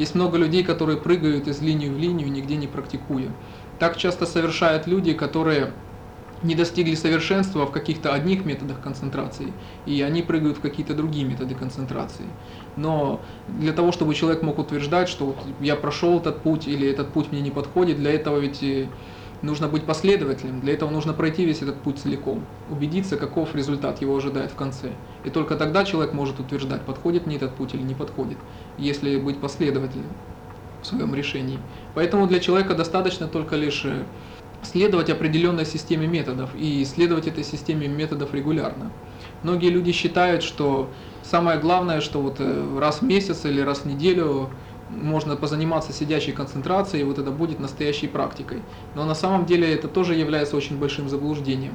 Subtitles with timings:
[0.00, 3.34] Есть много людей, которые прыгают из линии в линию, нигде не практикуя.
[3.78, 5.74] Так часто совершают люди, которые
[6.40, 9.52] не достигли совершенства в каких-то одних методах концентрации,
[9.84, 12.30] и они прыгают в какие-то другие методы концентрации.
[12.76, 17.12] Но для того, чтобы человек мог утверждать, что вот я прошел этот путь или этот
[17.12, 18.64] путь мне не подходит, для этого ведь
[19.42, 24.16] нужно быть последовательным, для этого нужно пройти весь этот путь целиком, убедиться, каков результат его
[24.16, 24.90] ожидает в конце.
[25.24, 28.38] И только тогда человек может утверждать, подходит мне этот путь или не подходит,
[28.78, 30.12] если быть последовательным
[30.82, 31.58] в своем решении.
[31.94, 34.04] Поэтому для человека достаточно только лишь э,
[34.62, 38.90] следовать определенной системе методов и следовать этой системе методов регулярно.
[39.42, 40.90] Многие люди считают, что
[41.22, 44.50] самое главное, что вот э, раз в месяц или раз в неделю
[44.90, 48.62] можно позаниматься сидящей концентрацией, и вот это будет настоящей практикой.
[48.94, 51.72] Но на самом деле это тоже является очень большим заблуждением.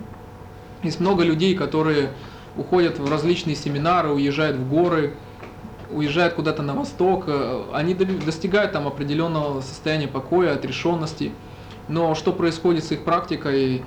[0.84, 2.12] Есть много людей, которые
[2.58, 5.14] уходят в различные семинары, уезжают в горы,
[5.92, 11.32] уезжают куда-то на восток, э, они достигают там определенного состояния покоя, отрешенности.
[11.88, 13.84] Но что происходит с их практикой,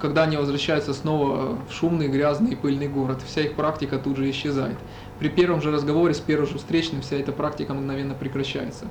[0.00, 3.22] когда они возвращаются снова в шумный, грязный и пыльный город?
[3.26, 4.78] Вся их практика тут же исчезает
[5.22, 8.86] при первом же разговоре с первым же встречным вся эта практика мгновенно прекращается.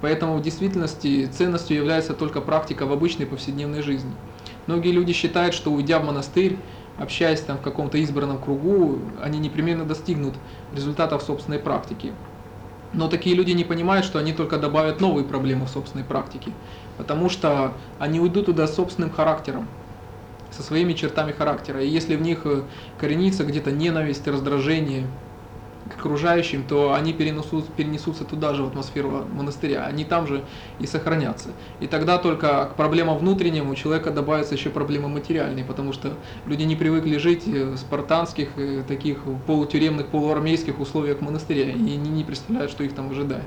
[0.00, 4.10] Поэтому в действительности ценностью является только практика в обычной повседневной жизни.
[4.66, 6.58] Многие люди считают, что уйдя в монастырь,
[6.98, 10.34] общаясь там в каком-то избранном кругу, они непременно достигнут
[10.74, 12.12] результатов собственной практики.
[12.92, 16.50] Но такие люди не понимают, что они только добавят новые проблемы в собственной практике,
[16.96, 19.68] потому что они уйдут туда собственным характером,
[20.50, 21.82] со своими чертами характера.
[21.82, 22.46] И если в них
[22.98, 25.06] коренится где-то ненависть, раздражение,
[25.88, 30.44] к окружающим, то они перенесут, перенесутся туда же, в атмосферу монастыря, они там же
[30.80, 31.50] и сохранятся.
[31.80, 36.14] И тогда только к проблемам внутренним у человека добавятся еще проблемы материальные, потому что
[36.46, 42.24] люди не привыкли жить в спартанских, э, таких полутюремных, полуармейских условиях монастыря, и не, не
[42.24, 43.44] представляют, что их там ожидает.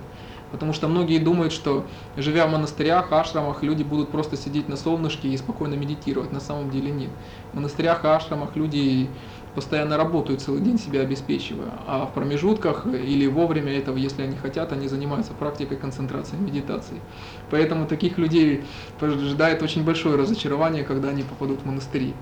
[0.52, 1.86] Потому что многие думают, что
[2.18, 6.32] живя в монастырях, ашрамах, люди будут просто сидеть на солнышке и спокойно медитировать.
[6.32, 7.12] На самом деле нет.
[7.52, 9.10] В монастырях, ашрамах люди
[9.56, 11.72] постоянно работают целый день, себя обеспечивая.
[11.88, 16.98] А в промежутках или вовремя этого, если они хотят, они занимаются практикой концентрации, медитации.
[17.50, 18.64] Поэтому таких людей
[19.00, 22.14] ожидает очень большое разочарование, когда они попадут в монастыри.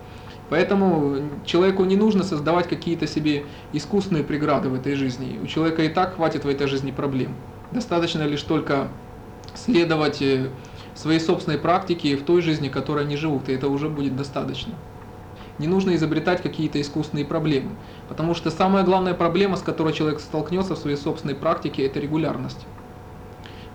[0.50, 3.44] Поэтому человеку не нужно создавать какие-то себе
[3.74, 5.40] искусственные преграды в этой жизни.
[5.44, 7.36] У человека и так хватит в этой жизни проблем.
[7.72, 8.88] Достаточно лишь только
[9.54, 10.50] следовать э,
[10.96, 14.74] своей собственной практике в той жизни, в которой они живут, и это уже будет достаточно.
[15.60, 17.72] Не нужно изобретать какие-то искусственные проблемы,
[18.08, 22.66] потому что самая главная проблема, с которой человек столкнется в своей собственной практике, это регулярность.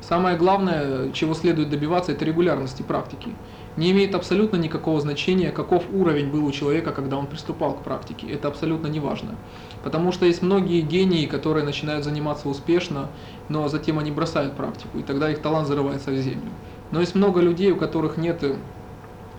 [0.00, 3.34] Самое главное, чего следует добиваться, это регулярности практики.
[3.76, 8.26] Не имеет абсолютно никакого значения, каков уровень был у человека, когда он приступал к практике.
[8.28, 9.36] Это абсолютно не важно.
[9.82, 13.09] Потому что есть многие гении, которые начинают заниматься успешно,
[13.48, 16.50] но затем они бросают практику, и тогда их талант зарывается в землю.
[16.91, 18.44] Но есть много людей, у которых нет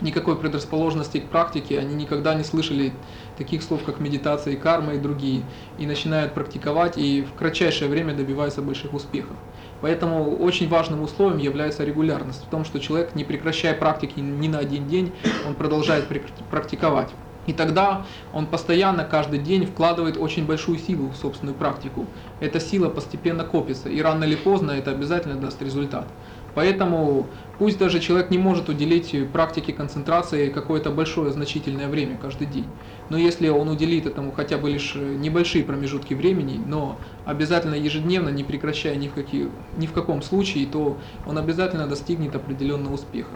[0.01, 2.91] никакой предрасположенности к практике, они никогда не слышали
[3.37, 5.43] таких слов, как медитация и карма и другие,
[5.77, 9.37] и начинают практиковать, и в кратчайшее время добиваются больших успехов.
[9.81, 14.59] Поэтому очень важным условием является регулярность, в том, что человек, не прекращая практики ни на
[14.59, 15.13] один день,
[15.47, 16.05] он продолжает
[16.49, 17.09] практиковать.
[17.45, 22.05] И тогда он постоянно, каждый день вкладывает очень большую силу в собственную практику.
[22.39, 26.07] Эта сила постепенно копится, и рано или поздно это обязательно даст результат.
[26.55, 27.25] Поэтому
[27.57, 32.67] пусть даже человек не может уделить практике концентрации какое-то большое значительное время каждый день.
[33.09, 38.43] Но если он уделит этому хотя бы лишь небольшие промежутки времени, но обязательно ежедневно, не
[38.43, 43.31] прекращая ни в, каких, ни в каком случае, то он обязательно достигнет определенного успеха.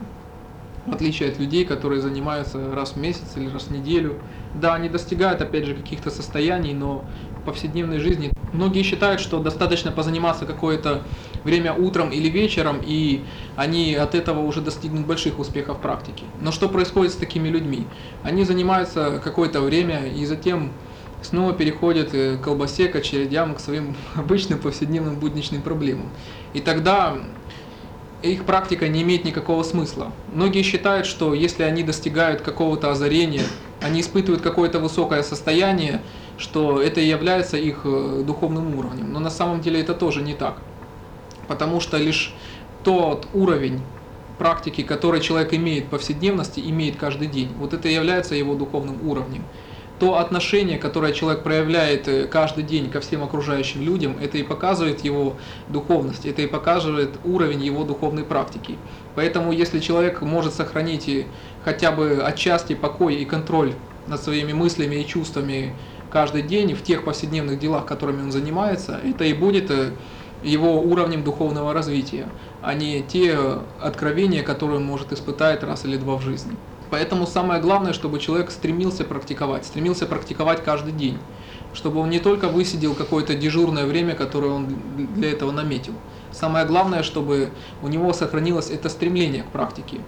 [0.87, 4.15] В отличие от людей, которые занимаются раз в месяц или раз в неделю.
[4.55, 7.03] Да, они достигают опять же каких-то состояний, но
[7.41, 11.03] в повседневной жизни многие считают, что достаточно позаниматься какое-то
[11.43, 13.25] время утром или вечером, и
[13.57, 16.23] они от этого уже достигнут больших успехов в практике.
[16.39, 17.85] Но что происходит с такими людьми?
[18.23, 20.71] Они занимаются какое-то время и затем
[21.21, 26.09] снова переходят к колбасе, к очередям, к своим обычным повседневным будничным проблемам.
[26.53, 27.17] И тогда
[28.23, 30.11] их практика не имеет никакого смысла.
[30.33, 33.43] Многие считают, что если они достигают какого-то озарения,
[33.81, 36.01] они испытывают какое-то высокое состояние,
[36.37, 39.13] что это и является их э, духовным уровнем.
[39.13, 40.57] Но на самом деле это тоже не так
[41.47, 42.33] потому что лишь
[42.83, 43.81] тот уровень
[44.37, 49.43] практики, который человек имеет в повседневности, имеет каждый день, вот это является его духовным уровнем.
[49.99, 55.03] То отношение, которое человек проявляет э, каждый день ко всем окружающим людям, это и показывает
[55.03, 55.37] его
[55.69, 58.77] духовность, это и показывает уровень его духовной практики.
[59.15, 61.09] Поэтому если человек может сохранить
[61.65, 63.73] хотя бы отчасти покой и контроль
[64.07, 65.73] над своими мыслями и чувствами
[66.11, 69.91] каждый день в тех повседневных делах, которыми он занимается, это и будет э,
[70.43, 72.27] его уровнем духовного развития,
[72.61, 73.37] а не те
[73.81, 76.55] откровения, которые он может испытать раз или два в жизни.
[76.89, 81.17] Поэтому самое главное, чтобы человек стремился практиковать, стремился практиковать каждый день,
[81.73, 84.67] чтобы он не только высидел какое-то дежурное время, которое он
[85.15, 85.93] для этого наметил.
[86.31, 87.49] Самое главное, чтобы
[87.81, 90.01] у него сохранилось это стремление к практике.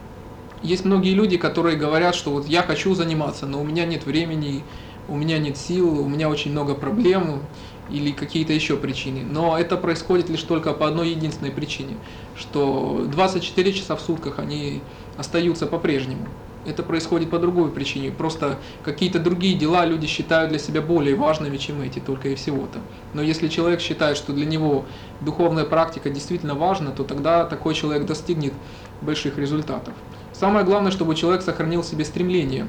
[0.62, 4.64] Есть многие люди, которые говорят, что вот я хочу заниматься, но у меня нет времени,
[5.08, 7.42] у меня нет сил, у меня очень много проблем
[7.90, 9.24] или какие-то еще причины.
[9.24, 11.98] Но это происходит лишь только по одной единственной причине,
[12.36, 14.82] что 24 часа в сутках они
[15.18, 16.28] остаются по-прежнему.
[16.66, 18.12] Это происходит по другой причине.
[18.12, 22.80] Просто какие-то другие дела люди считают для себя более важными, чем эти, только и всего-то.
[23.14, 24.86] Но если человек считает, что для него
[25.22, 28.54] духовная практика действительно важна, то тогда такой человек достигнет
[29.02, 29.94] больших результатов.
[30.34, 32.68] Самое главное, чтобы человек сохранил в себе стремление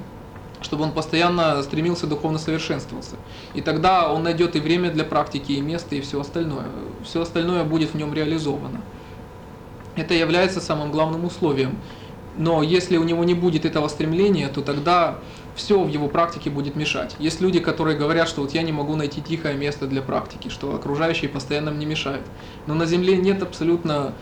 [0.63, 3.17] чтобы он постоянно стремился духовно совершенствоваться.
[3.55, 6.67] И тогда он найдет и время для практики, и место, и все остальное.
[7.03, 8.83] Все остальное будет в нем реализовано.
[9.97, 11.79] Это является самым главным условием.
[12.37, 15.19] Но если у него не будет этого стремления, то тогда
[15.57, 17.17] все в его практике будет мешать.
[17.19, 20.75] Есть люди, которые говорят, что вот я не могу найти тихое место для практики, что
[20.75, 22.25] окружающие постоянно мне мешают.
[22.67, 24.15] Но на Земле нет абсолютно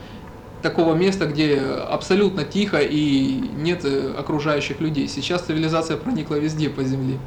[0.63, 5.09] такого места, где абсолютно тихо и нет э, окружающих людей.
[5.09, 7.19] Сейчас цивилизация проникла везде по земле.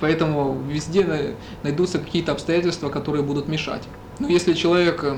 [0.00, 3.82] Поэтому везде найдутся какие-то обстоятельства, которые будут мешать.
[4.20, 5.16] Но если человек, э,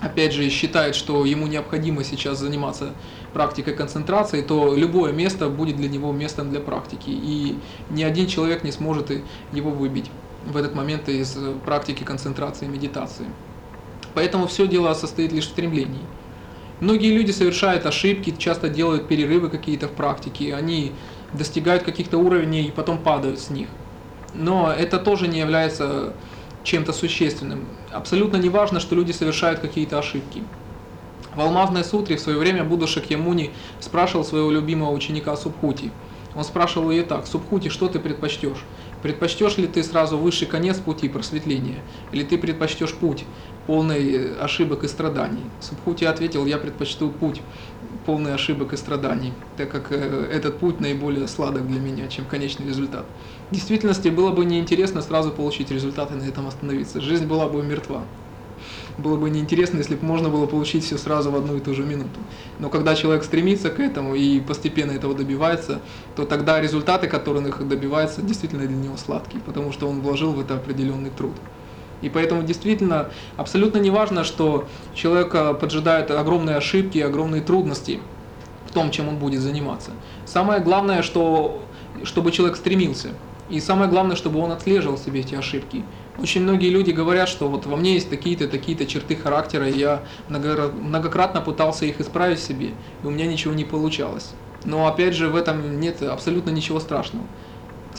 [0.00, 2.92] опять же, считает, что ему необходимо сейчас заниматься
[3.32, 7.08] практикой концентрации, то любое место будет для него местом для практики.
[7.10, 7.58] И
[7.90, 9.10] ни один человек не сможет
[9.52, 10.10] его выбить
[10.46, 13.26] в этот момент из э, практики концентрации и медитации.
[14.14, 16.02] Поэтому все дело состоит лишь в стремлении.
[16.80, 20.92] Многие люди совершают ошибки, часто делают перерывы какие-то в практике, они
[21.32, 23.68] достигают каких-то уровней и потом падают с них.
[24.34, 26.12] Но это тоже не является
[26.66, 27.64] чем-то существенным.
[27.92, 30.42] Абсолютно не важно, что люди совершают какие-то ошибки.
[31.34, 35.92] В Алмазной сутре в свое время Будда Шакьямуни спрашивал своего любимого ученика Субхути.
[36.34, 38.64] Он спрашивал ее так, Субхути, что ты предпочтешь?
[39.02, 41.78] Предпочтешь ли ты сразу высший конец пути просветления?
[42.12, 43.24] Или ты предпочтешь путь,
[43.66, 45.44] полный ошибок и страданий?
[45.60, 47.42] Субхути ответил, я предпочту путь,
[48.06, 52.66] полный ошибок и страданий, так как э, этот путь наиболее сладок для меня, чем конечный
[52.66, 53.04] результат.
[53.50, 57.00] В действительности было бы неинтересно сразу получить результаты и на этом остановиться.
[57.00, 58.02] Жизнь была бы мертва
[58.98, 61.84] было бы неинтересно, если бы можно было получить все сразу в одну и ту же
[61.84, 62.20] минуту.
[62.58, 65.80] Но когда человек стремится к этому и постепенно этого добивается,
[66.14, 70.40] то тогда результаты, которые их добивается, действительно для него сладкие, потому что он вложил в
[70.40, 71.34] это определенный труд.
[72.02, 78.00] И поэтому действительно абсолютно не важно, что человека поджидают огромные ошибки, огромные трудности
[78.66, 79.92] в том, чем он будет заниматься.
[80.24, 81.62] Самое главное, что,
[82.04, 83.10] чтобы человек стремился.
[83.48, 85.84] И самое главное, чтобы он отслеживал себе эти ошибки.
[86.18, 90.02] Очень многие люди говорят, что вот во мне есть такие-то, такие-то черты характера, и я
[90.28, 92.70] многократно пытался их исправить себе,
[93.02, 94.32] и у меня ничего не получалось.
[94.64, 97.24] Но опять же, в этом нет абсолютно ничего страшного.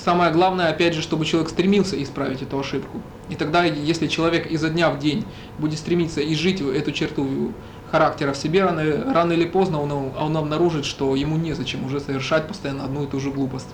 [0.04, 3.02] Самое главное, опять же, чтобы человек стремился исправить эту ошибку.
[3.30, 5.26] И тогда, если человек изо дня в день
[5.58, 7.52] будет стремиться изжить эту черту
[7.92, 12.48] характера в себе, рано, рано или поздно он, он обнаружит, что ему незачем уже совершать
[12.48, 13.68] постоянно одну и ту же глупость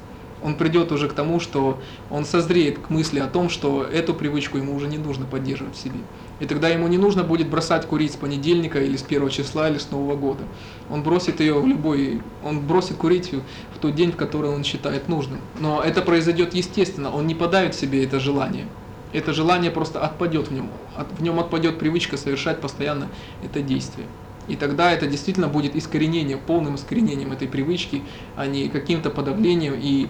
[0.44, 1.80] он придет уже к тому, что
[2.12, 5.82] он созреет к мысли о том, что эту привычку ему уже не нужно поддерживать в
[5.82, 6.00] себе.
[6.44, 9.78] И тогда ему не нужно будет бросать курить с понедельника или с первого числа или
[9.78, 10.44] с Нового года.
[10.90, 15.08] Он бросит ее в любой, он бросит курить в тот день, в который он считает
[15.08, 15.40] нужным.
[15.62, 18.68] Но это произойдет естественно, он не подавит себе это желание.
[19.14, 20.70] Это желание просто отпадет в нем,
[21.18, 23.08] в нем отпадет привычка совершать постоянно
[23.42, 24.08] это действие.
[24.50, 28.02] И тогда это действительно будет искоренение, полным искоренением этой привычки,
[28.36, 30.10] а не каким-то подавлением и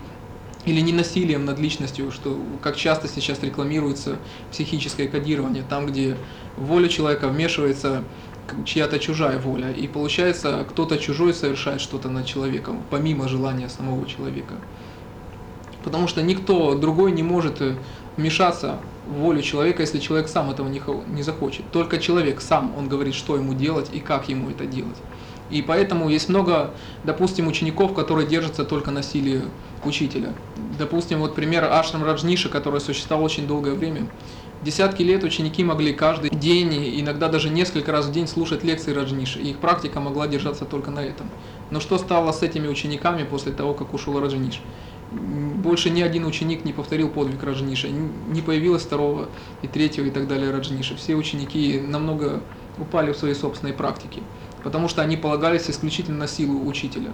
[0.66, 4.18] или не насилием над личностью, что как часто сейчас рекламируется
[4.52, 6.18] психическое кодирование, там, где
[6.58, 8.04] воля человека вмешивается
[8.66, 14.56] чья-то чужая воля, и получается, кто-то чужой совершает что-то над человеком, помимо желания самого человека.
[15.84, 17.62] Потому что никто другой не может
[18.16, 20.82] вмешаться в волю человека, если человек сам этого не,
[21.14, 21.70] не захочет.
[21.72, 24.98] Только человек сам, он говорит, что ему делать и как ему это делать.
[25.50, 26.72] И поэтому есть много,
[27.04, 29.44] допустим, учеников, которые держатся только на силе
[29.86, 30.34] учителя.
[30.78, 34.08] Допустим, вот пример Ашрам Раджниша, который существовал очень долгое время.
[34.62, 39.40] Десятки лет ученики могли каждый день, иногда даже несколько раз в день слушать лекции Раджниши,
[39.40, 41.30] и их практика могла держаться только на этом.
[41.70, 44.62] Но что стало с этими учениками после того, как ушел Раджниш?
[45.12, 49.28] Больше ни один ученик не повторил подвиг Раджниша, не появилось второго
[49.62, 50.96] и третьего и так далее Раджниша.
[50.96, 52.42] Все ученики намного
[52.80, 54.22] упали в своей собственной практике
[54.64, 57.12] потому что они полагались исключительно на силу учителя.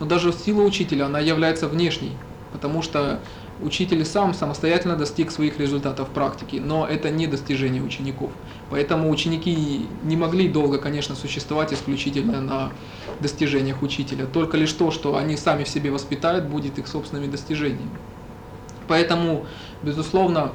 [0.00, 2.12] Но даже сила учителя, она является внешней,
[2.52, 3.20] потому что
[3.62, 8.30] учитель сам самостоятельно достиг своих результатов в практике, но это не достижение учеников.
[8.70, 12.72] Поэтому ученики не могли долго, конечно, существовать исключительно на
[13.20, 14.26] достижениях учителя.
[14.26, 17.90] Только лишь то, что они сами в себе воспитают, будет их собственными достижениями.
[18.86, 19.46] Поэтому,
[19.82, 20.52] безусловно,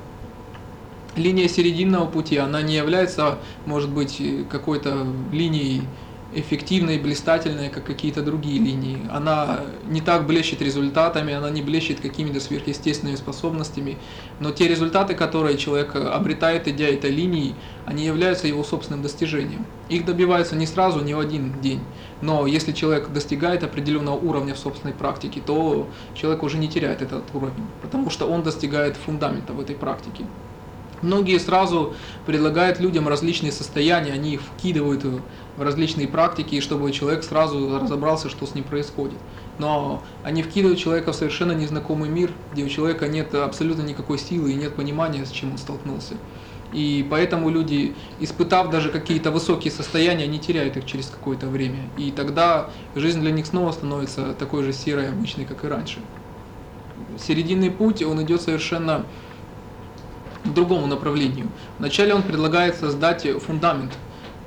[1.15, 5.83] линия серединного пути, она не является, может быть, какой-то линией
[6.35, 8.99] эффективной, блистательной, как какие-то другие линии.
[9.11, 13.97] Она не так блещет результатами, она не блещет какими-то сверхъестественными способностями,
[14.39, 19.65] но те результаты, которые человек обретает, идя этой линии, они являются его собственным достижением.
[19.89, 21.81] Их добиваются не сразу, не в один день,
[22.21, 27.23] но если человек достигает определенного уровня в собственной практике, то человек уже не теряет этот
[27.33, 30.25] уровень, потому что он достигает фундамента в этой практике.
[31.03, 31.93] Многие сразу
[32.25, 38.45] предлагают людям различные состояния, они их вкидывают в различные практики, чтобы человек сразу разобрался, что
[38.45, 39.17] с ним происходит.
[39.59, 44.51] Но они вкидывают человека в совершенно незнакомый мир, где у человека нет абсолютно никакой силы
[44.51, 46.15] и нет понимания, с чем он столкнулся.
[46.71, 51.79] И поэтому люди, испытав даже какие-то высокие состояния, они теряют их через какое-то время.
[51.97, 55.99] И тогда жизнь для них снова становится такой же серой, обычной, как и раньше.
[57.19, 59.05] Серединный путь, он идет совершенно
[60.43, 61.47] к другому направлению.
[61.79, 63.97] Вначале он предлагает создать фундамент,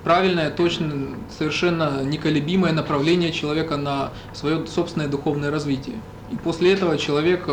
[0.04, 5.96] правильное, точно, совершенно неколебимое направление человека на свое собственное духовное развитие.
[6.30, 7.48] И после этого человек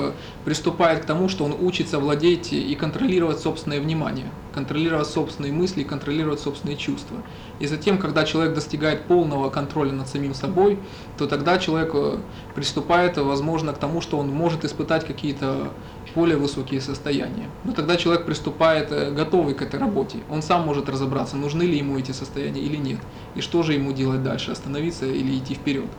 [0.45, 6.39] приступает к тому, что он учится владеть и контролировать собственное внимание, контролировать собственные мысли, контролировать
[6.39, 7.17] собственные чувства.
[7.59, 10.79] И затем, когда человек достигает полного контроля над самим собой,
[11.17, 12.17] то тогда человек э,
[12.55, 15.71] приступает, возможно, к тому, что он может испытать какие-то
[16.15, 17.49] более высокие состояния.
[17.63, 20.19] Но тогда человек приступает э, готовый к этой работе.
[20.29, 22.99] Он сам может разобраться, нужны ли ему эти состояния или нет.
[23.35, 25.89] И что же ему делать дальше, остановиться или идти вперед.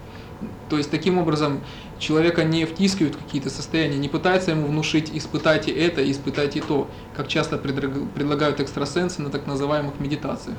[0.68, 1.60] То есть таким образом
[1.98, 7.58] человека не втискивают какие-то состояния, не пытаются ему внушить испытайте это, испытайте то, как часто
[7.58, 10.56] предлагают экстрасенсы на так называемых медитациях.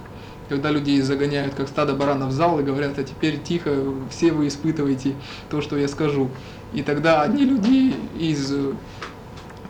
[0.48, 3.76] Когда людей загоняют как стадо баранов в зал и говорят, а теперь тихо,
[4.12, 5.16] все вы испытываете
[5.50, 6.30] то, что я скажу.
[6.74, 8.54] И тогда одни люди из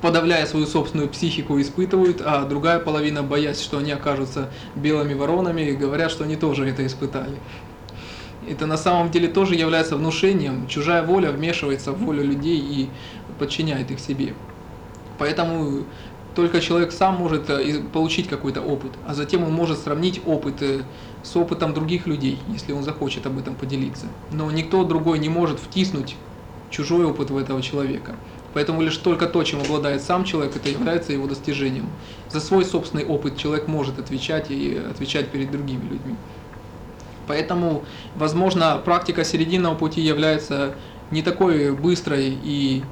[0.02, 6.12] подавляя свою собственную психику, испытывают, а другая половина, боясь, что они окажутся белыми воронами, говорят,
[6.12, 7.38] что они тоже это испытали
[8.50, 10.68] это на самом деле тоже является внушением.
[10.68, 12.90] Чужая воля вмешивается в волю людей и
[13.40, 14.34] подчиняет их себе.
[15.18, 15.86] Поэтому
[16.36, 20.82] только человек сам может э, получить какой-то опыт, а затем он может сравнить опыт э,
[21.24, 24.08] с опытом других людей, если он захочет об этом поделиться.
[24.32, 26.16] Но никто другой не может втиснуть
[26.70, 28.16] чужой опыт в этого человека.
[28.54, 31.88] Поэтому лишь только то, чем обладает сам человек, это является его достижением.
[32.30, 36.16] За свой собственный опыт человек может отвечать и отвечать перед другими людьми.
[37.28, 37.84] Поэтому,
[38.16, 40.76] возможно, практика серединного пути является
[41.12, 42.84] не такой быстрой и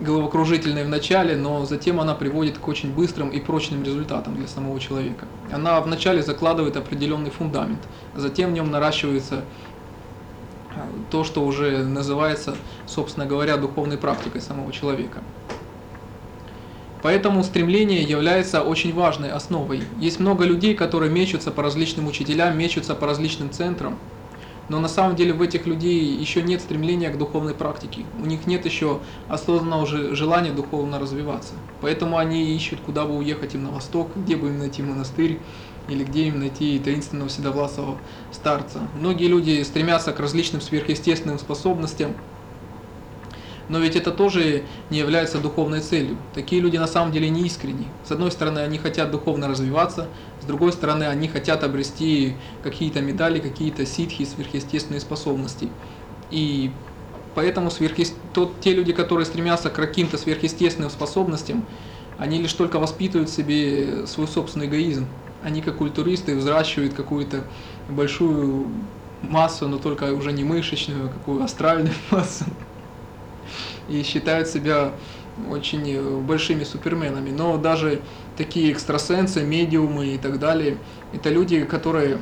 [0.00, 4.78] головокружительной в начале, но затем она приводит к очень быстрым и прочным результатам для самого
[4.78, 5.26] человека.
[5.52, 7.80] Она вначале закладывает определенный фундамент,
[8.14, 9.44] а затем в нем наращивается
[10.76, 12.54] а, то, что уже называется,
[12.86, 15.22] собственно говоря, духовной практикой самого человека.
[17.02, 19.82] Поэтому стремление является очень важной основой.
[20.00, 23.98] Есть много людей, которые мечутся по различным учителям, мечутся по различным центрам,
[24.68, 28.04] но на самом деле в этих людей еще нет стремления к духовной практике.
[28.22, 31.54] У них нет еще осознанного желания духовно развиваться.
[31.80, 35.38] Поэтому они ищут, куда бы уехать им на восток, где бы им найти монастырь,
[35.88, 37.96] или где им найти таинственного седовласого
[38.30, 38.80] старца.
[39.00, 42.14] Многие люди стремятся к различным сверхъестественным способностям,
[43.68, 46.16] но ведь это тоже не является духовной целью.
[46.34, 47.86] Такие люди на самом деле не искренни.
[48.04, 50.08] С одной стороны, они хотят духовно развиваться,
[50.40, 55.68] с другой стороны, они хотят обрести какие-то медали, какие-то ситхи, сверхъестественные способности.
[56.30, 56.70] И
[57.34, 58.14] поэтому сверхъест...
[58.32, 61.66] тот, те люди, которые стремятся к каким-то сверхъестественным способностям,
[62.16, 65.06] они лишь только воспитывают в себе свой собственный эгоизм.
[65.42, 67.44] Они как культуристы взращивают какую-то
[67.88, 68.66] большую
[69.22, 72.44] массу, но только уже не мышечную, а какую астральную массу
[73.88, 74.92] и считают себя
[75.50, 77.30] очень э, большими суперменами.
[77.30, 78.00] Но даже
[78.36, 80.78] такие экстрасенсы, медиумы и так далее,
[81.12, 82.18] это люди, которые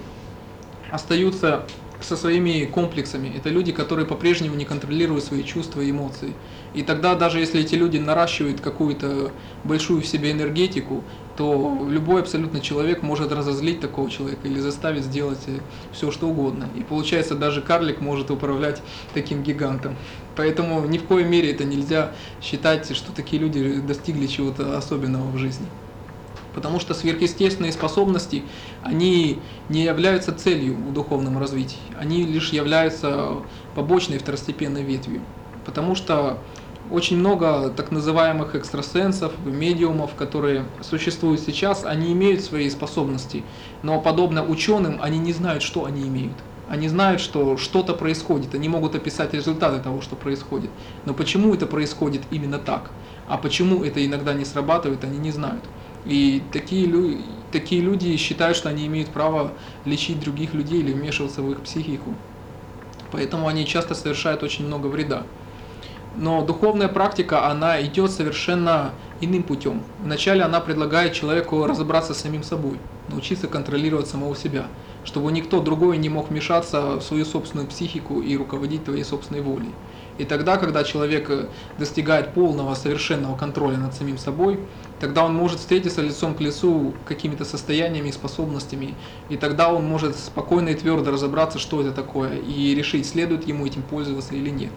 [0.90, 1.64] остаются
[2.00, 3.32] со своими комплексами.
[3.36, 6.34] Это люди, которые по-прежнему не контролируют свои чувства и эмоции.
[6.74, 9.32] И тогда даже если эти люди наращивают какую-то
[9.64, 11.04] большую в себе энергетику,
[11.36, 15.58] то любой абсолютно человек может разозлить такого человека или заставить сделать э,
[15.92, 16.68] все, что угодно.
[16.74, 19.96] И получается, даже карлик может управлять таким гигантом.
[20.34, 25.36] Поэтому ни в коей мере это нельзя считать, что такие люди достигли чего-то особенного в
[25.36, 25.66] жизни.
[26.54, 28.42] Потому что сверхъестественные способности,
[28.82, 33.42] они не являются целью в духовном развитии, они лишь являются
[33.74, 35.20] побочной второстепенной ветвью.
[35.66, 36.38] Потому что
[36.90, 43.44] очень много так называемых экстрасенсов, медиумов, которые существуют сейчас, они имеют свои способности,
[43.82, 46.36] но подобно ученым, они не знают, что они имеют.
[46.68, 50.70] Они знают, что что-то происходит, они могут описать результаты того, что происходит.
[51.04, 52.90] Но почему это происходит именно так?
[53.28, 55.62] А почему это иногда не срабатывает, они не знают.
[56.04, 57.18] И такие, лю
[57.52, 59.52] такие люди считают, что они имеют право
[59.84, 62.14] лечить других людей или вмешиваться в их психику.
[63.12, 65.22] Поэтому они часто совершают очень много вреда.
[66.16, 69.82] Но духовная практика, она идет совершенно иным путем.
[70.02, 74.66] Вначале она предлагает человеку разобраться с самим собой, научиться контролировать самого себя,
[75.04, 79.72] чтобы никто другой не мог вмешаться в свою собственную психику и руководить твоей собственной волей.
[80.16, 81.30] И тогда, когда человек
[81.78, 84.58] достигает полного, совершенного контроля над самим собой,
[84.98, 88.94] тогда он может встретиться лицом к лицу какими-то состояниями и способностями,
[89.28, 93.66] и тогда он может спокойно и твердо разобраться, что это такое, и решить, следует ему
[93.66, 94.72] этим пользоваться или нет.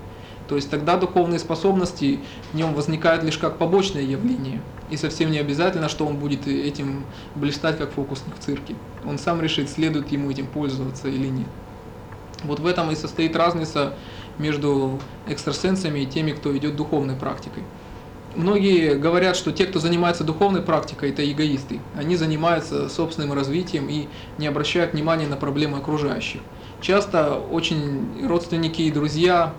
[0.49, 2.19] То есть тогда духовные способности
[2.51, 4.61] в нем возникают лишь как побочное явление.
[4.89, 8.75] И совсем не обязательно, что он будет этим блистать как фокусник в цирке.
[9.05, 11.47] Он сам решит, следует ему этим пользоваться или нет.
[12.43, 13.93] Вот в этом и состоит разница
[14.39, 17.61] между экстрасенсами и теми, кто идет духовной практикой.
[18.35, 21.79] Многие говорят, что те, кто занимается духовной практикой, это эгоисты.
[21.95, 24.07] Они занимаются собственным развитием и
[24.39, 26.41] не обращают внимания на проблемы окружающих.
[26.81, 29.53] Часто очень родственники и друзья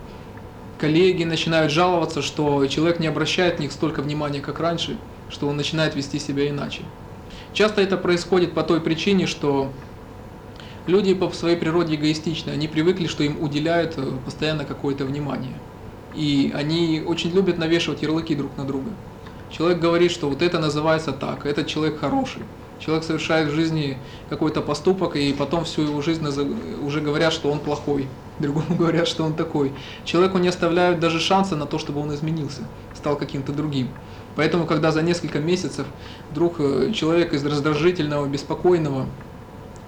[0.80, 4.96] коллеги начинают жаловаться, что человек не обращает на них столько внимания, как раньше,
[5.28, 6.82] что он начинает вести себя иначе.
[7.52, 9.70] Часто это происходит по той причине, что
[10.87, 15.52] люди по своей природе эгоистичны, они привыкли, что им уделяют э, постоянно какое-то внимание.
[16.14, 18.90] И они очень любят навешивать ярлыки друг на друга.
[19.50, 22.42] Человек говорит, что вот это называется так, этот человек хороший.
[22.78, 23.99] Человек совершает в жизни
[24.30, 26.26] какой-то поступок, и потом всю его жизнь
[26.82, 28.08] уже говорят, что он плохой
[28.40, 29.73] другому говорят, что он такой.
[30.04, 32.62] Человеку не оставляют даже шанса на то, чтобы он изменился,
[32.94, 33.88] стал каким-то другим.
[34.37, 35.87] Поэтому, когда за несколько месяцев
[36.30, 39.06] вдруг э, человек из раздражительного, беспокойного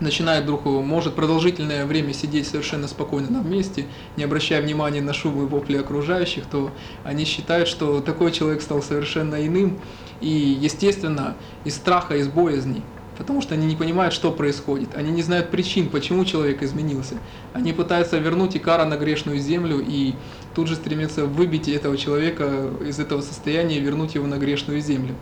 [0.00, 5.42] начинает вдруг, может продолжительное время сидеть совершенно спокойно на месте, не обращая внимания на шум
[5.42, 6.73] и вопли окружающих, то
[7.05, 9.79] они считают, что такой человек стал совершенно иным.
[10.20, 12.83] И, естественно, из страха, из боязни
[13.18, 14.94] потому что они не понимают, что происходит.
[14.96, 17.16] Они не знают причин, почему человек изменился.
[17.53, 20.14] Они пытаются вернуть Икара на грешную землю и
[20.55, 25.14] тут же стремятся выбить этого человека из этого состояния и вернуть его на грешную землю.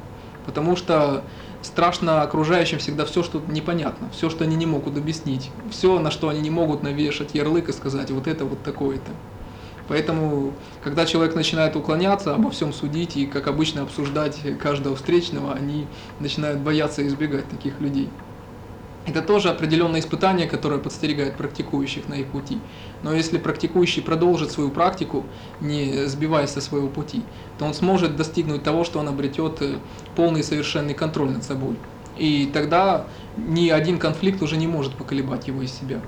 [0.46, 1.24] Потому что
[1.62, 6.28] страшно окружающим всегда все, что непонятно, все, что они не могут объяснить, все, на что
[6.28, 9.10] они не могут навешать ярлык и сказать, вот это вот такое-то.
[9.90, 10.52] Поэтому,
[10.84, 15.88] когда человек начинает уклоняться, обо всем судить и, как обычно, обсуждать каждого встречного, они
[16.20, 18.08] начинают бояться избегать таких людей.
[19.04, 22.60] Это тоже определенное испытание, которое подстерегает практикующих на их пути.
[23.02, 25.24] Но если практикующий продолжит свою практику,
[25.60, 27.24] не сбиваясь со своего пути,
[27.58, 29.74] то он сможет достигнуть того, что он обретет э,
[30.14, 31.74] полный и совершенный контроль над собой.
[32.16, 36.00] И тогда ни один конфликт уже не может поколебать его из себя.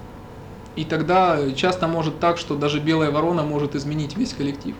[0.75, 4.75] И тогда часто может так, что даже белая ворона может изменить весь коллектив.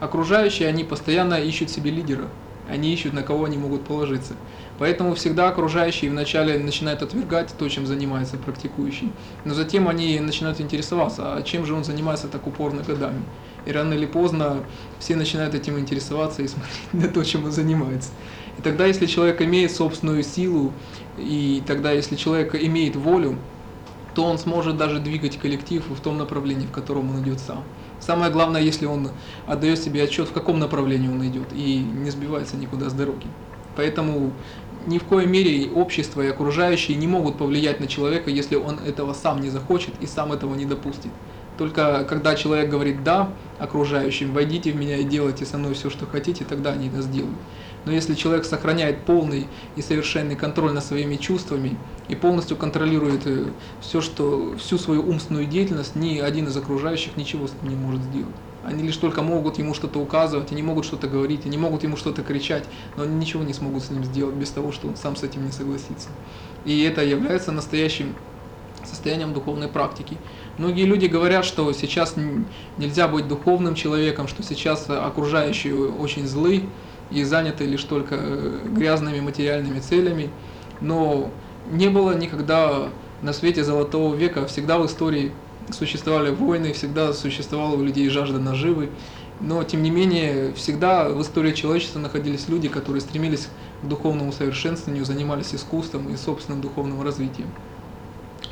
[0.00, 2.28] Окружающие, они постоянно ищут себе лидера,
[2.68, 4.34] они ищут, на кого они могут положиться.
[4.78, 9.12] Поэтому всегда окружающие вначале начинают отвергать то, чем занимается практикующий.
[9.44, 13.22] Но затем они начинают интересоваться, а чем же он занимается так упорно годами.
[13.64, 14.58] И рано или поздно
[14.98, 18.10] все начинают этим интересоваться и смотреть на то, чем он занимается.
[18.58, 20.72] И тогда, если человек имеет собственную силу,
[21.16, 23.38] и тогда, если человек имеет волю,
[24.16, 27.62] то он сможет даже двигать коллектив в том направлении, в котором он идет сам.
[28.00, 29.10] Самое главное, если он
[29.46, 33.26] отдает себе отчет, в каком направлении он идет, и не сбивается никуда с дороги.
[33.76, 34.32] Поэтому
[34.86, 39.12] ни в коей мере общество и окружающие не могут повлиять на человека, если он этого
[39.12, 41.10] сам не захочет и сам этого не допустит.
[41.58, 46.06] Только когда человек говорит «да» окружающим, «войдите в меня и делайте со мной все, что
[46.06, 47.36] хотите», тогда они это сделают.
[47.86, 49.46] Но если человек сохраняет полный
[49.76, 53.46] и совершенный контроль над своими чувствами и полностью контролирует э,
[53.80, 58.02] все, что, всю свою умственную деятельность, ни один из окружающих ничего с ним не может
[58.02, 58.34] сделать.
[58.64, 62.22] Они лишь только могут ему что-то указывать, они могут что-то говорить, они могут ему что-то
[62.22, 62.64] кричать,
[62.96, 65.46] но они ничего не смогут с ним сделать без того, что он сам с этим
[65.46, 66.08] не согласится.
[66.64, 68.16] И это является настоящим
[68.84, 70.16] состоянием духовной практики.
[70.58, 72.14] Многие люди говорят, что сейчас
[72.76, 76.64] нельзя быть духовным человеком, что сейчас окружающие очень злы,
[77.10, 80.30] и заняты лишь только э, грязными материальными целями.
[80.80, 81.30] Но
[81.70, 82.88] не было никогда
[83.22, 85.32] на свете золотого века, всегда в истории
[85.72, 88.90] существовали войны, всегда существовала у людей жажда наживы.
[89.40, 93.48] Но, тем не менее, всегда в истории человечества находились люди, которые стремились
[93.82, 97.48] к духовному совершенствованию, занимались искусством и собственным духовным развитием.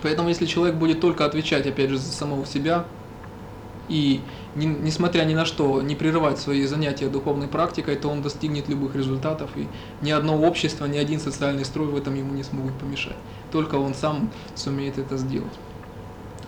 [0.03, 2.85] Поэтому, если человек будет только отвечать, опять же, за самого себя,
[3.89, 4.21] и
[4.55, 8.95] не, несмотря ни на что не прерывать свои занятия духовной практикой, то он достигнет любых
[8.95, 9.67] результатов, и
[10.03, 13.17] ни одно общество, ни один социальный строй в этом ему не смогут помешать.
[13.53, 15.53] Только он сам сумеет это сделать.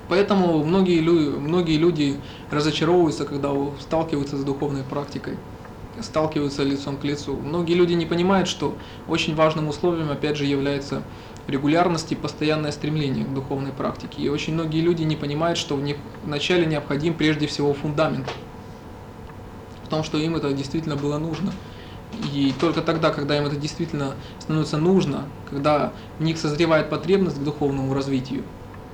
[0.09, 2.21] Поэтому многие, люди, многие люди
[2.51, 5.37] разочаровываются, когда сталкиваются с духовной практикой,
[6.01, 7.37] сталкиваются лицом к лицу.
[7.37, 8.77] Многие люди не понимают, что
[9.09, 11.03] очень важным условием, опять же, является
[11.47, 14.23] регулярность и постоянное стремление к духовной практике.
[14.23, 15.81] И очень многие люди не понимают, что
[16.25, 18.29] вначале необходим прежде всего фундамент,
[19.85, 21.53] в том, что им это действительно было нужно.
[22.33, 27.45] И только тогда, когда им это действительно становится нужно, когда в них созревает потребность к
[27.45, 28.45] духовному развитию,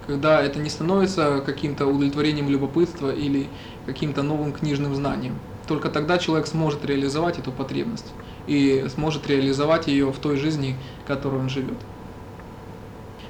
[0.06, 3.48] когда это не становится каким-то удовлетворением любопытства или
[3.86, 5.38] каким-то новым книжным знанием,
[5.68, 8.12] только тогда человек сможет реализовать эту потребность
[8.46, 11.78] и сможет реализовать ее в той жизни, в которой он живет.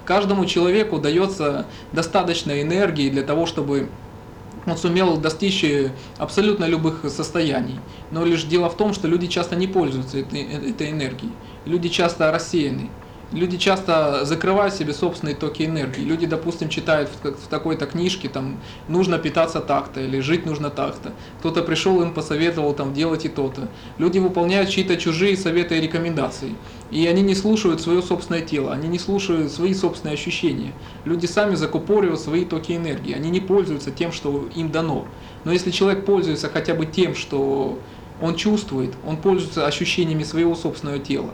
[0.05, 3.89] Каждому человеку дается достаточно энергии для того, чтобы
[4.67, 5.65] он сумел достичь
[6.19, 7.81] абсолютно любых состояний.
[8.11, 11.33] Но лишь дело в том, что люди часто не пользуются этой, этой энергией.
[11.65, 12.91] Люди часто рассеяны.
[13.33, 16.03] Люди часто закрывают себе собственные токи энергии.
[16.03, 21.13] Люди, допустим, читают в, такой-то книжке, там, нужно питаться так-то или жить нужно так-то.
[21.39, 23.69] Кто-то пришел, им посоветовал там делать и то-то.
[23.97, 26.55] Люди выполняют чьи-то чужие советы и рекомендации.
[26.91, 30.75] И они не слушают свое собственное тело, они не слушают свои собственные ощущения.
[31.07, 35.07] Люди сами закупоривают свои токи энергии, они не пользуются тем, что им дано.
[35.45, 37.79] Но если человек пользуется хотя бы тем, что
[38.21, 41.31] он чувствует, он пользуется ощущениями своего собственного тела,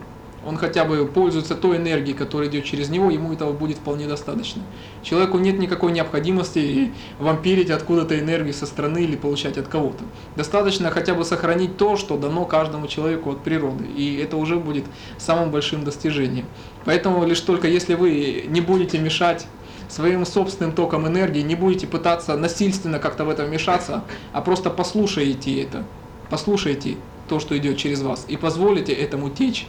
[0.49, 4.63] он хотя бы пользуется той энергией, которая идет через него, ему этого будет вполне достаточно.
[5.03, 10.05] Человеку нет никакой необходимости вампирить откуда-то энергию со стороны или получать от кого-то.
[10.37, 14.87] Достаточно хотя бы сохранить то, что дано каждому человеку от природы, и это уже будет
[15.19, 16.47] самым большим достижением.
[16.87, 19.47] Поэтому лишь только если вы не будете мешать
[19.91, 25.63] своим собственным током энергии, не будете пытаться насильственно как-то в это вмешаться, а просто послушаете
[25.63, 25.85] это,
[26.31, 26.97] послушайте
[27.29, 29.67] то, что идет через вас, и позволите этому течь,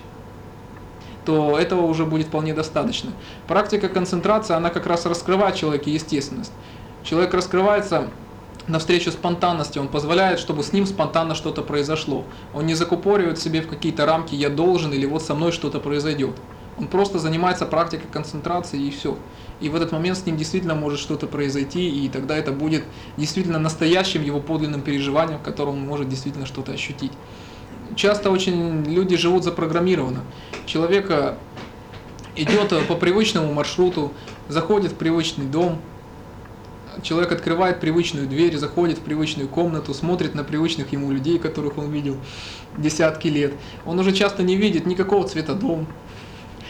[1.30, 3.12] то этого уже будет вполне достаточно.
[3.48, 6.52] Практика концентрации, она как раз раскрывает человеке естественность.
[7.04, 8.08] Человек раскрывается
[8.66, 12.24] навстречу спонтанности, он позволяет, чтобы с ним спонтанно что-то произошло.
[12.56, 16.36] Он не закупоривает себе в какие-то рамки «я должен» или «вот со мной что-то произойдет».
[16.80, 19.16] Он просто занимается практикой концентрации и все.
[19.62, 22.86] И в этот момент с ним действительно может что-то произойти, и тогда это будет
[23.18, 27.12] действительно настоящим его подлинным переживанием, в котором он может действительно что-то ощутить
[27.96, 30.22] часто очень люди живут запрограммированно.
[30.66, 31.38] Человека
[32.36, 34.12] идет по привычному маршруту,
[34.48, 35.80] заходит в привычный дом,
[37.02, 41.92] человек открывает привычную дверь, заходит в привычную комнату, смотрит на привычных ему людей, которых он
[41.92, 42.18] видел
[42.78, 43.54] десятки лет.
[43.86, 45.88] Он уже часто не видит никакого цвета дом,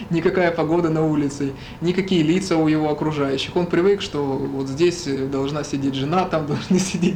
[0.10, 3.56] никакая погода на улице, никакие лица у его окружающих.
[3.56, 7.16] Он привык, что вот здесь должна сидеть жена, там должны сидеть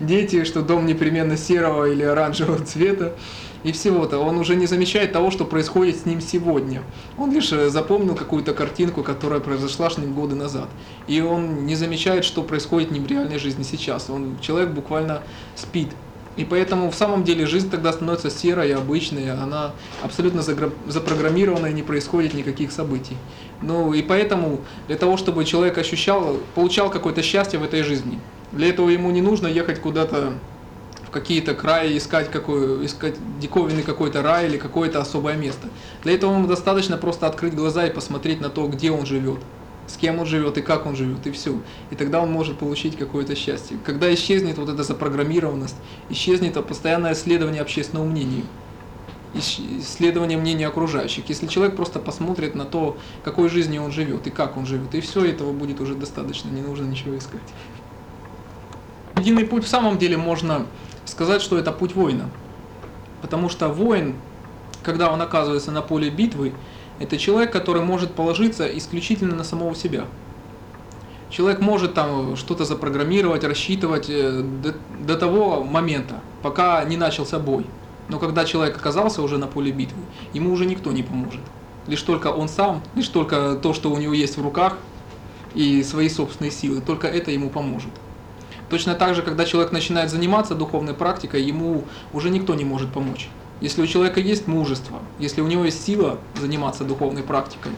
[0.00, 3.14] дети, что дом непременно серого или оранжевого цвета
[3.66, 4.18] и всего-то.
[4.18, 6.82] Он уже не замечает того, что происходит с ним сегодня.
[7.18, 10.68] Он лишь э, запомнил какую-то картинку, которая произошла с ним годы назад.
[11.08, 14.08] И он не замечает, что происходит с ним в реальной жизни сейчас.
[14.08, 15.22] Он, человек буквально
[15.56, 15.88] спит.
[16.36, 19.72] И поэтому в самом деле жизнь тогда становится серой, обычной, она
[20.02, 23.16] абсолютно запрограммирована и не происходит никаких событий.
[23.62, 28.20] Ну и поэтому для того, чтобы человек ощущал, получал какое-то счастье в этой жизни,
[28.52, 30.34] для этого ему не нужно ехать куда-то
[31.06, 35.68] в какие-то краи, искать, какой, искать диковинный какой-то рай или какое-то особое место.
[36.02, 39.38] Для этого ему достаточно просто открыть глаза и посмотреть на то, где он живет
[39.86, 41.60] с кем он живет и как он живет, и все.
[41.90, 43.78] И тогда он может получить какое-то счастье.
[43.84, 45.76] Когда исчезнет вот эта запрограммированность,
[46.10, 48.42] исчезнет постоянное исследование общественного мнения,
[49.34, 51.28] исследование мнения окружающих.
[51.28, 55.00] Если человек просто посмотрит на то, какой жизнью он живет и как он живет, и
[55.00, 57.40] все этого будет уже достаточно, не нужно ничего искать.
[59.18, 60.66] Единый путь в самом деле можно
[61.04, 62.28] сказать, что это путь воина.
[63.22, 64.14] Потому что воин,
[64.82, 66.52] когда он оказывается на поле битвы,
[66.98, 70.04] это человек, который может положиться исключительно на самого себя.
[71.28, 77.66] Человек может там что-то запрограммировать, рассчитывать э, до, до того момента, пока не начался бой.
[78.08, 80.00] Но когда человек оказался уже на поле битвы,
[80.32, 81.40] ему уже никто не поможет.
[81.88, 84.76] Лишь только он сам, лишь только то, что у него есть в руках,
[85.54, 87.90] и свои собственные силы, только это ему поможет.
[88.68, 93.28] Точно так же, когда человек начинает заниматься духовной практикой, ему уже никто не может помочь.
[93.60, 97.72] Если у человека есть мужество, если у него есть сила заниматься духовной практикой,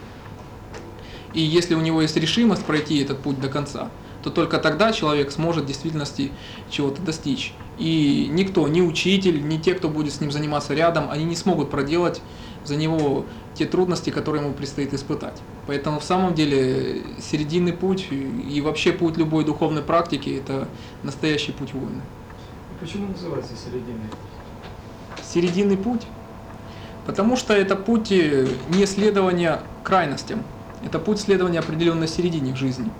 [1.34, 3.90] и если у него есть решимость пройти этот путь до конца,
[4.22, 6.32] то только тогда человек сможет в действительности
[6.70, 7.54] чего-то достичь.
[7.78, 11.70] И никто, ни учитель, ни те, кто будет с ним заниматься рядом, они не смогут
[11.70, 12.20] проделать
[12.64, 15.40] за него те трудности, которые ему предстоит испытать.
[15.66, 20.66] Поэтому в самом деле серединный путь и вообще путь любой духовной практики– это
[21.04, 22.02] настоящий путь воина.
[22.80, 24.08] Почему называется серединный?
[25.24, 26.02] Серединный путь?
[27.07, 30.42] Потому что это путь э, не следования крайностям,
[30.85, 32.90] это путь следования определенной середине в жизни.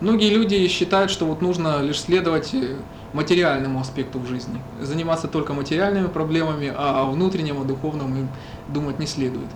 [0.00, 2.76] Многие люди считают, что вот нужно лишь следовать э,
[3.12, 8.28] материальному аспекту в жизни, заниматься только материальными проблемами, а о внутреннем, о духовном им
[8.68, 9.48] думать не следует.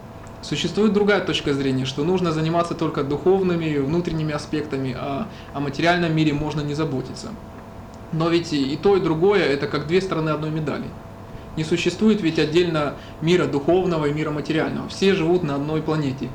[0.43, 6.33] Существует другая точка зрения, что нужно заниматься только духовными, внутренними аспектами, а о материальном мире
[6.33, 7.29] можно не заботиться.
[8.13, 10.87] Но ведь и то, и другое– это как две стороны одной медали.
[11.57, 14.89] Не существует ведь отдельно мира духовного и мира материального.
[14.89, 16.29] Все живут на одной планете.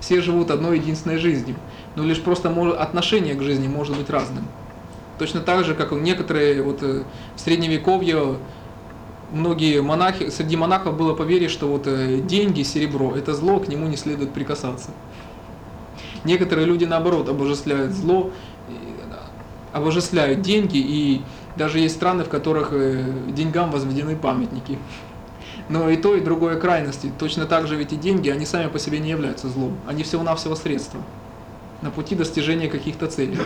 [0.00, 1.56] Все живут одной единственной жизнью.
[1.96, 4.46] Но лишь просто отношение к жизни может быть разным.
[5.18, 7.04] Точно так же, как некоторые вот э,
[7.36, 8.36] в средневековье
[9.30, 13.86] многие монахи, среди монахов было поверье, что вот э, деньги, серебро– это зло, к нему
[13.86, 14.90] не следует прикасаться.
[16.24, 18.32] Некоторые люди, наоборот, обожествляют зло,
[19.72, 21.22] обожествляют деньги, и
[21.56, 24.78] даже есть страны, в которых э, деньгам возведены памятники.
[25.68, 27.12] Но и то, и другое крайности.
[27.18, 29.76] Точно так же ведь и деньги, они сами по себе не являются злом.
[29.86, 31.00] Они всего-навсего средства
[31.84, 33.38] на пути достижения каких-то целей.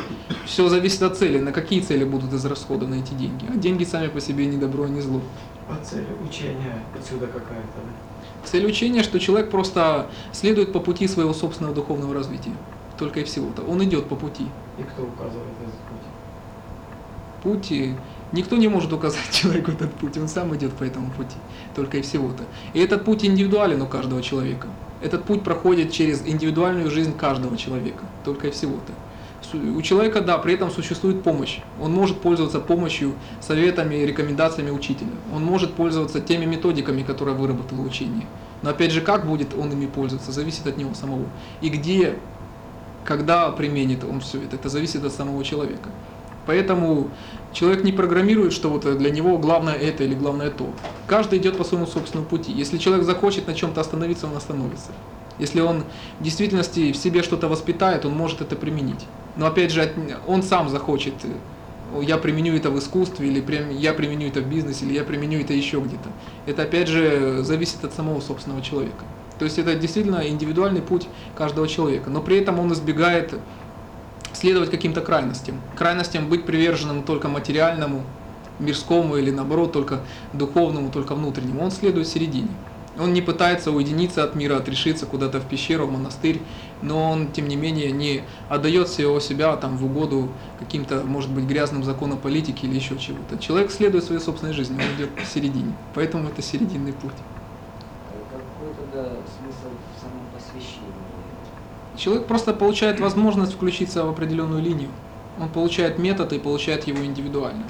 [0.46, 3.44] Все зависит от цели, на какие цели будут израсходованы эти деньги.
[3.52, 5.20] А деньги сами по себе не добро, не зло.
[5.68, 8.46] А цель учения отсюда какая-то, да?
[8.48, 12.52] Цель учения, что человек просто следует по пути своего собственного духовного развития.
[12.96, 13.62] Только и всего-то.
[13.62, 14.46] Он идет по пути.
[14.78, 15.74] И кто указывает этот
[17.42, 17.68] путь?
[17.68, 17.96] Путь
[18.32, 21.36] Никто не может указать человеку этот путь, он сам идет по этому пути,
[21.74, 22.44] только и всего-то.
[22.74, 24.68] И этот путь индивидуален у каждого человека.
[25.00, 28.92] Этот путь проходит через индивидуальную жизнь каждого человека, только и всего-то.
[29.54, 31.60] У человека, да, при этом существует помощь.
[31.80, 35.12] Он может пользоваться помощью, советами и рекомендациями учителя.
[35.32, 38.26] Он может пользоваться теми методиками, которые выработало учение.
[38.62, 41.24] Но опять же, как будет он ими пользоваться, зависит от него самого.
[41.62, 42.18] И где,
[43.04, 45.88] когда применит он все это, это зависит от самого человека.
[46.48, 47.10] Поэтому
[47.52, 50.70] человек не программирует, что вот для него главное это или главное то.
[51.06, 52.52] Каждый идет по своему собственному пути.
[52.52, 54.92] Если человек захочет на чем-то остановиться, он остановится.
[55.38, 55.84] Если он
[56.18, 59.04] в действительности в себе что-то воспитает, он может это применить.
[59.36, 59.92] Но опять же,
[60.26, 61.12] он сам захочет,
[62.00, 65.52] я применю это в искусстве, или я применю это в бизнесе, или я применю это
[65.52, 66.08] еще где-то.
[66.46, 69.04] Это опять же зависит от самого собственного человека.
[69.38, 72.08] То есть это действительно индивидуальный путь каждого человека.
[72.08, 73.34] Но при этом он избегает
[74.38, 75.60] следовать каким-то крайностям.
[75.76, 78.04] Крайностям быть приверженным только материальному,
[78.60, 80.00] мирскому или наоборот только
[80.32, 81.62] духовному, только внутреннему.
[81.62, 82.48] Он следует середине.
[82.98, 86.40] Он не пытается уединиться от мира, отрешиться куда-то в пещеру, в монастырь,
[86.82, 91.44] но он, тем не менее, не отдает всего себя там, в угоду каким-то, может быть,
[91.44, 93.38] грязным законам политики или еще чего-то.
[93.38, 95.74] Человек следует своей собственной жизни, он идет в середине.
[95.94, 97.12] Поэтому это серединный путь.
[98.32, 101.08] Какой тогда смысл в самом посвящении?
[101.98, 104.88] Человек просто получает возможность включиться в определенную линию.
[105.40, 107.64] Он получает метод и получает его индивидуально.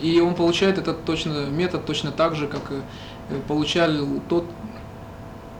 [0.00, 3.90] И он получает этот точно, метод точно так же, как и получал
[4.28, 4.44] тот,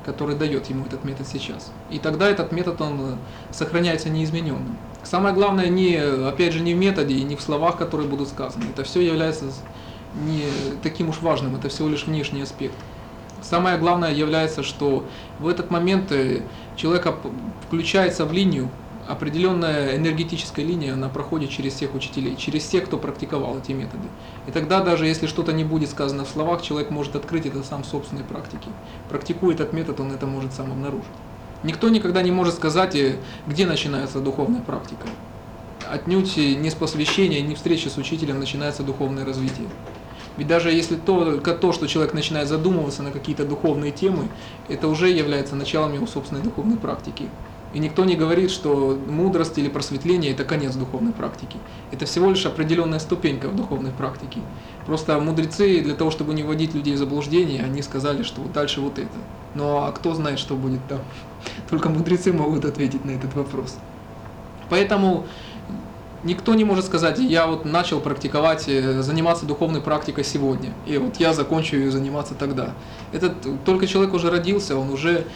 [0.04, 1.70] который дает ему этот метод сейчас.
[1.90, 3.18] И тогда этот метод он
[3.52, 4.76] сохраняется неизмененным.
[5.04, 8.64] Самое главное не, опять же, не в методе и не в словах, которые будут сказаны.
[8.74, 9.44] Это все является
[10.26, 10.42] не
[10.82, 12.74] таким уж важным, это всего лишь внешний аспект.
[13.42, 15.05] Самое главное является, что
[15.38, 16.42] в этот момент э,
[16.76, 17.07] человек
[17.66, 18.70] включается в линию,
[19.09, 24.09] определенная энергетическая линия, она проходит через всех учителей, через тех, кто практиковал эти методы.
[24.46, 27.83] И тогда даже если что-то не будет сказано в словах, человек может открыть это сам
[27.83, 28.68] в собственной практике.
[29.09, 31.05] Практикуя этот метод, он это может сам обнаружить.
[31.62, 35.07] Никто никогда не может сказать, э, где начинается духовная практика.
[35.90, 39.68] Отнюдь не с посвящения, не встречи с учителем начинается духовное развитие.
[40.37, 44.29] Ведь даже если только то, что человек начинает задумываться на какие-то духовные темы,
[44.68, 47.29] это уже является началом его собственной духовной практики.
[47.75, 51.57] И никто не говорит, что мудрость или просветление– это конец духовной практики.
[51.90, 54.40] Это всего лишь определенная ступенька в духовной практике.
[54.85, 58.83] Просто мудрецы для того, чтобы не вводить людей в заблуждение, они сказали, что вот дальше
[58.83, 59.09] вот это.
[59.55, 61.01] Ну а кто знает, что будет там?
[61.71, 63.79] Только мудрецы могут ответить на этот вопрос.
[64.68, 65.27] Поэтому
[66.24, 71.16] никто не может сказать, я вот начал практиковать, э, заниматься духовной практикой сегодня, и вот
[71.16, 72.74] я закончу ее заниматься тогда.
[73.12, 73.32] Этот
[73.64, 75.26] только человек уже родился, он уже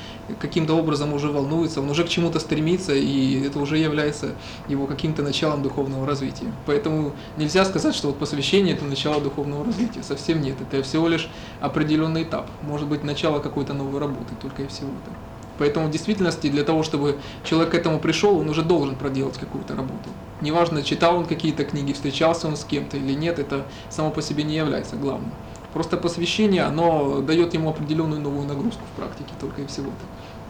[0.40, 4.32] каким-то образом уже волнуется, он уже к чему-то стремится, и это уже является
[4.68, 6.52] его каким-то началом духовного развития.
[6.66, 10.02] Поэтому нельзя сказать, что вот посвящение это начало духовного развития.
[10.02, 11.28] Совсем нет, это всего лишь
[11.60, 15.10] определенный этап, может быть начало какой-то новой работы, только и всего-то.
[15.58, 19.74] Поэтому в действительности для того, чтобы человек к этому пришел, он уже должен проделать какую-то
[19.74, 20.10] работу.
[20.40, 24.44] Неважно, читал он какие-то книги, встречался он с кем-то или нет, это само по себе
[24.44, 25.32] не является главным.
[25.72, 29.92] Просто посвящение, оно дает ему определенную новую нагрузку в практике только и всего-то.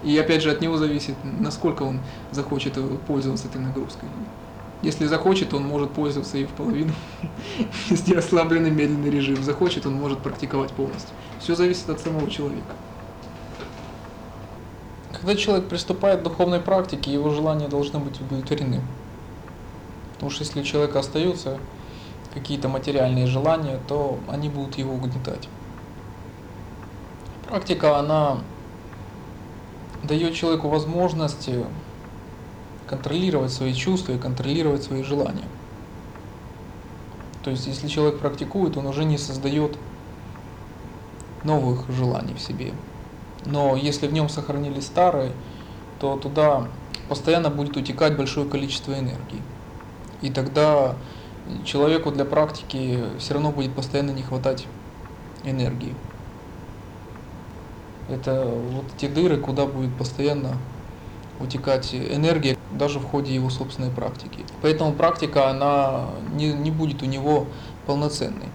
[0.05, 4.09] И опять же от него зависит, насколько он захочет э, пользоваться этой нагрузкой.
[4.83, 6.93] Если захочет, он может пользоваться и в половину,
[7.91, 9.43] если ослабленный медленный режим.
[9.43, 11.11] Захочет, он может практиковать полностью.
[11.41, 12.75] Все зависит от самого человека.
[15.17, 18.83] Когда человек приступает к духовной практике, его желания должны быть удовлетворены.
[20.15, 21.59] Потому что если у человека остаются
[22.35, 25.49] какие-то материальные желания, то они будут его угнетать.
[27.49, 28.41] Практика, она
[30.03, 31.49] дает человеку возможность
[32.87, 35.49] контролировать свои чувства и контролировать свои желания.
[37.43, 39.79] То есть, если человек практикует, он уже не создает
[41.43, 42.75] новых желаний в себе.
[43.47, 45.33] Но если в нем сохранились старые,
[46.01, 46.69] то туда
[47.09, 49.43] постоянно будет утекать большое количество энергии.
[50.23, 50.97] И тогда
[51.65, 54.67] человеку для практики все равно будет постоянно не хватать
[55.45, 55.95] энергии.
[58.09, 60.57] Это вот те дыры, куда будет постоянно
[61.41, 64.45] утекать энергия даже в ходе его собственной практики.
[64.63, 67.47] Поэтому практика, она не, не будет у него
[67.87, 68.49] полноценной.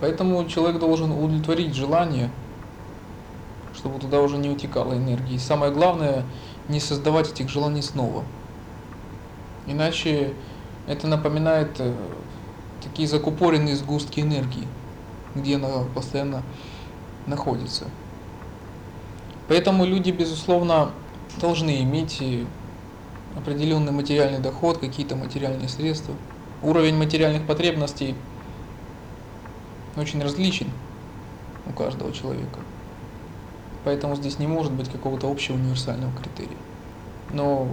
[0.00, 2.30] Поэтому человек должен удовлетворить желание,
[3.80, 5.36] чтобы туда уже не утекала энергии.
[5.36, 6.24] И самое главное,
[6.68, 8.24] не создавать этих желаний снова.
[9.66, 10.34] Иначе
[10.86, 11.94] это напоминает э,
[12.82, 14.68] такие закупоренные сгустки энергии,
[15.34, 16.42] где она постоянно
[17.26, 17.86] находится.
[19.48, 20.90] Поэтому люди, безусловно,
[21.40, 22.22] должны иметь
[23.34, 26.14] определенный материальный доход, какие-то материальные средства.
[26.62, 28.14] Уровень материальных потребностей
[29.96, 30.68] очень различен
[31.66, 32.60] у каждого человека.
[33.84, 36.56] Поэтому здесь не может быть какого-то общего универсального критерия.
[37.32, 37.68] Но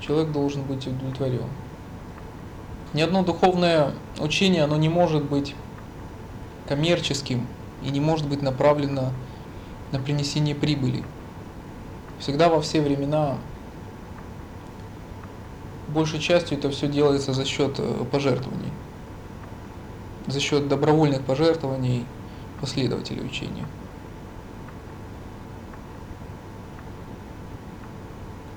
[0.00, 1.48] человек должен быть удовлетворен.
[2.92, 5.54] Ни одно духовное учение, оно не может быть
[6.68, 7.46] коммерческим
[7.82, 9.12] и не может быть направлено
[9.92, 11.04] на принесение прибыли.
[12.18, 13.36] Всегда во все времена
[15.88, 18.72] большей частью это все делается за счет э, пожертвований,
[20.26, 22.04] за счет добровольных пожертвований
[22.60, 23.66] последователей учения.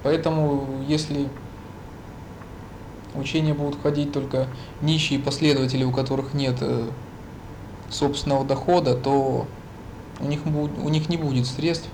[0.08, 1.28] Поэтому, если
[3.14, 4.48] учения будут входить только
[4.82, 6.88] нищие последователи, у которых нет э,
[7.90, 9.48] собственного дохода, то
[10.22, 11.90] у них, у них не будет средств,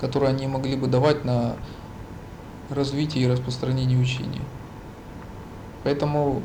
[0.00, 1.56] которые они могли бы давать на
[2.70, 4.40] развитие и распространение учения.
[5.84, 6.40] Поэтому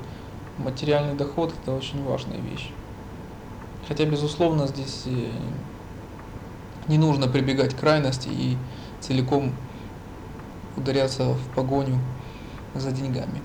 [0.57, 2.71] материальный доход– это очень важная вещь.
[3.87, 5.29] Хотя, безусловно, здесь э,
[6.89, 8.57] не нужно прибегать к крайности и
[8.99, 9.53] целиком
[10.77, 11.99] ударяться в погоню
[12.75, 13.41] за деньгами.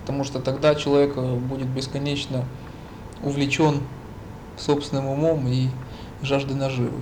[0.00, 2.44] Потому что тогда человек э, будет бесконечно
[3.22, 3.80] увлечен
[4.56, 5.68] собственным умом и
[6.22, 7.00] жаждой наживы.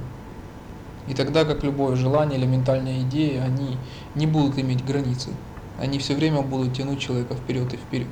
[1.08, 3.78] И тогда, как любое желание или ментальная идея, они
[4.14, 5.30] не будут иметь границы.
[5.78, 8.08] Они все время будут тянуть человека вперед и вперед.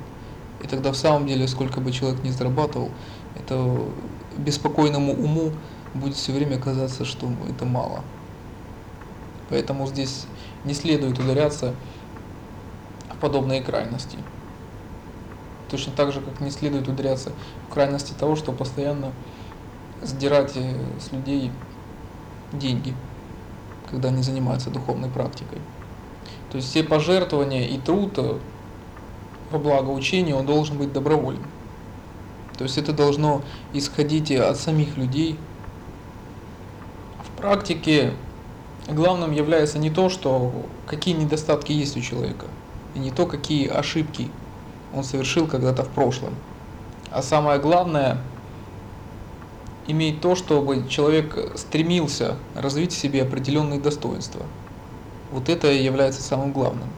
[0.63, 2.89] И тогда в самом деле, сколько бы человек ни зарабатывал,
[3.35, 3.79] это
[4.37, 5.51] беспокойному уму
[5.93, 8.03] будет все время казаться, что это мало.
[9.49, 10.25] Поэтому здесь
[10.63, 11.73] не следует ударяться
[13.11, 14.17] в подобные крайности.
[15.69, 17.31] Точно так же, как не следует ударяться
[17.67, 19.11] в крайности того, что постоянно
[20.01, 21.51] сдирать э, с людей
[22.53, 22.95] деньги,
[23.89, 25.59] когда они занимаются духовной практикой.
[26.51, 28.39] То есть все пожертвования и труд э,
[29.51, 31.45] во благо учения, он должен быть добровольным.
[32.57, 33.41] То есть это должно
[33.73, 35.37] исходить от самих людей.
[37.23, 38.13] В практике
[38.87, 40.51] главным является не то, что
[40.87, 42.45] какие недостатки есть у человека,
[42.95, 44.29] и не то, какие ошибки
[44.93, 46.33] он совершил когда-то в прошлом.
[47.11, 48.21] А самое главное–
[49.87, 54.45] иметь то, чтобы человек стремился развить в себе определенные достоинства.
[55.31, 56.89] Вот это является самым главным.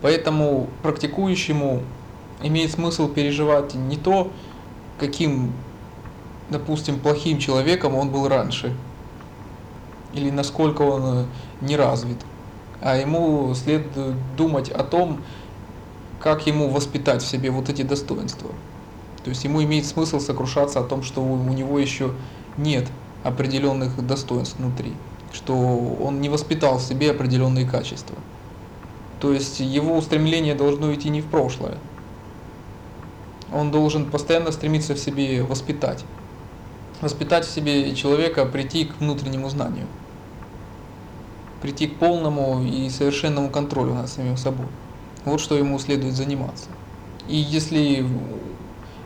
[0.00, 1.82] Поэтому практикующему
[2.42, 4.30] имеет смысл переживать не то,
[4.98, 5.52] каким,
[6.48, 8.74] допустим, плохим человеком он был раньше,
[10.12, 11.26] или насколько он
[11.60, 12.18] не развит,
[12.80, 15.20] а ему следует думать о том,
[16.20, 18.50] как ему воспитать в себе вот эти достоинства.
[19.24, 22.12] То есть ему имеет смысл сокрушаться о том, что у него еще
[22.56, 22.88] нет
[23.24, 24.92] определенных достоинств внутри,
[25.32, 28.16] что он не воспитал в себе определенные качества.
[29.20, 31.78] То есть его устремление должно идти не в прошлое.
[33.52, 36.04] Он должен постоянно стремиться в себе воспитать.
[37.00, 39.86] Воспитать в себе человека, прийти к внутреннему знанию.
[41.62, 44.66] Прийти к полному и совершенному контролю над самим собой.
[45.24, 46.66] Вот что ему следует заниматься.
[47.28, 48.04] И если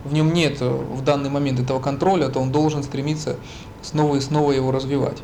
[0.05, 3.37] в нем нет в данный момент этого контроля, то он должен стремиться
[3.83, 5.23] снова и снова его развивать.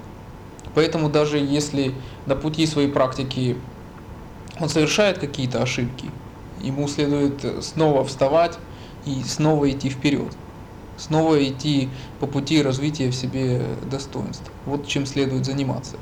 [0.75, 1.95] Поэтому даже если
[2.27, 3.57] на пути своей практики
[4.61, 6.11] он совершает какие-то ошибки,
[6.61, 8.59] ему следует снова вставать
[9.07, 10.33] и снова идти вперед,
[10.99, 11.89] снова идти
[12.21, 14.51] по пути развития в себе достоинств.
[14.67, 15.97] Вот чем следует заниматься.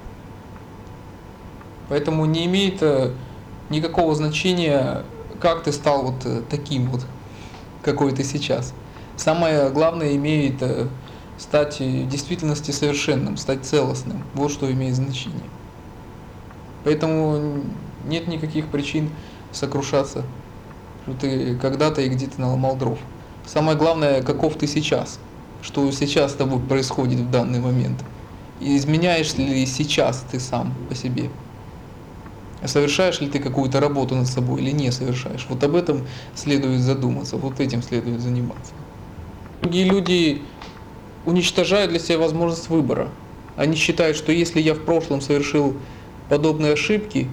[1.89, 3.13] Поэтому не имеет э,
[3.71, 5.05] никакого значения,
[5.41, 7.07] как ты стал вот э, таким вот,
[7.83, 8.75] какой ты сейчас.
[9.17, 10.89] Самое главное имеет э,
[11.39, 14.25] стать в действительности совершенным, стать целостным.
[14.35, 15.49] Вот что имеет значение.
[16.85, 17.63] Поэтому
[18.05, 19.11] нет никаких причин
[19.53, 20.25] сокрушаться,
[21.05, 22.99] что ты когда-то и где-то наломал дров.
[23.47, 25.21] Самое главное, каков ты сейчас,
[25.63, 28.03] что сейчас с тобой происходит в данный момент.
[28.61, 31.31] И изменяешь ли сейчас ты сам по себе.
[32.65, 35.47] Совершаешь ли ты какую-то работу над собой или не совершаешь?
[35.49, 38.73] Вот об этом следует задуматься, вот этим следует заниматься.
[39.63, 40.43] Другие люди
[41.25, 43.11] уничтожают для себя возможность выбора.
[43.57, 45.77] Они считают, что если я в прошлом совершил
[46.29, 47.29] подобные ошибки,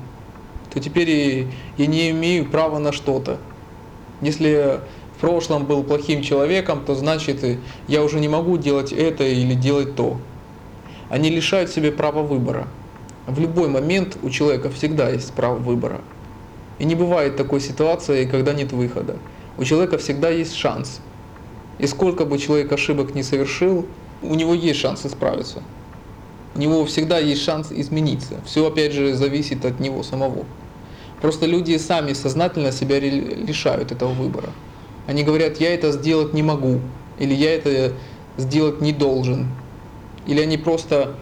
[0.72, 1.47] то теперь
[1.78, 3.39] я не имею права на что-то.
[4.22, 4.80] Если
[5.24, 7.57] прошлом был плохим человеком, то значит
[7.88, 10.17] я уже не могу делать это или делать то.
[11.09, 12.67] Они лишают себя права выбора.
[13.26, 16.01] В любой момент у человека всегда есть право выбора.
[16.78, 19.15] И не бывает такой ситуации, когда нет выхода.
[19.57, 20.99] У человека всегда есть шанс.
[21.80, 23.86] И сколько бы человек ошибок не совершил,
[24.21, 25.63] у него есть шанс исправиться.
[26.53, 28.41] У него всегда есть шанс измениться.
[28.45, 30.43] Все опять же зависит от него самого.
[31.21, 34.49] Просто люди сами сознательно себя лишают этого выбора.
[35.08, 36.80] Они говорят, я это сделать не могу,
[37.20, 37.93] или я это
[38.38, 39.47] сделать не должен.
[40.26, 41.16] Или они просто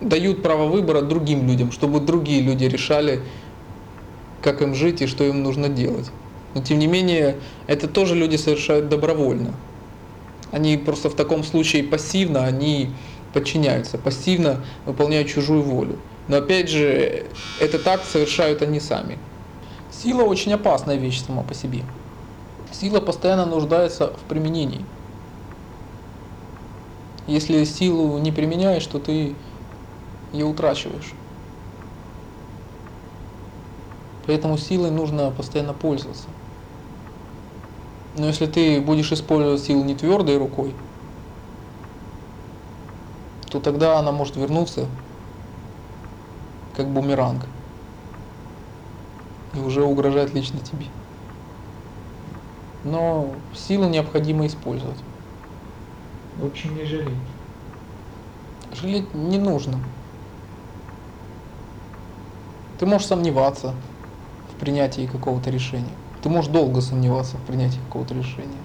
[0.00, 3.20] дают право выбора другим людям, чтобы другие люди решали,
[4.42, 6.10] как им жить и что им нужно делать.
[6.54, 7.36] Но тем не менее,
[7.66, 9.54] это тоже люди совершают добровольно.
[10.50, 12.90] Они просто в таком случае пассивно, они
[13.32, 15.98] подчиняются, пассивно выполняют чужую волю.
[16.28, 17.24] Но опять же,
[17.58, 19.18] этот акт совершают они сами.
[19.90, 21.82] Сила очень опасная вещь сама по себе.
[22.72, 24.86] Сила постоянно нуждается в применении.
[27.26, 29.36] Если силу не применяешь, то ты
[30.32, 31.12] ее утрачиваешь.
[34.26, 36.28] Поэтому силой нужно постоянно пользоваться.
[38.16, 40.74] Но если ты будешь использовать силу не твердой рукой,
[43.50, 44.86] то тогда она может вернуться
[46.74, 47.44] как бумеранг
[49.54, 51.01] и уже угрожать лично тебе.
[52.84, 54.98] Но силу необходимо использовать.
[56.38, 57.14] В общем, не жалеть.
[58.72, 59.78] Жалеть не нужно.
[62.78, 63.74] Ты можешь сомневаться
[64.52, 65.92] в принятии какого-то решения.
[66.22, 68.58] Ты можешь долго сомневаться в принятии какого-то решения.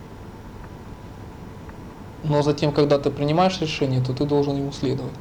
[2.23, 5.13] Но затем, когда ты принимаешь решение, то ты должен ему следовать.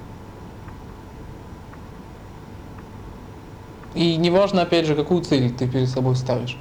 [3.94, 6.58] И неважно, опять же, какую цель ты перед собой ставишь.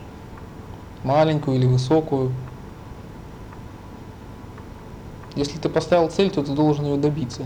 [1.06, 2.34] Маленькую или высокую.
[5.36, 7.46] Если ты поставил цель, то ты должен ее добиться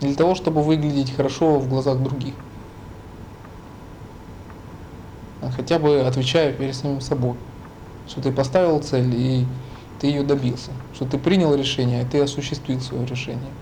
[0.00, 2.34] для того, чтобы выглядеть хорошо в глазах других.
[5.40, 7.36] А хотя бы отвечая перед самим собой,
[8.06, 9.46] что ты поставил цель и
[9.98, 13.52] ты ее добился, что ты принял решение, и ты осуществил свое решение.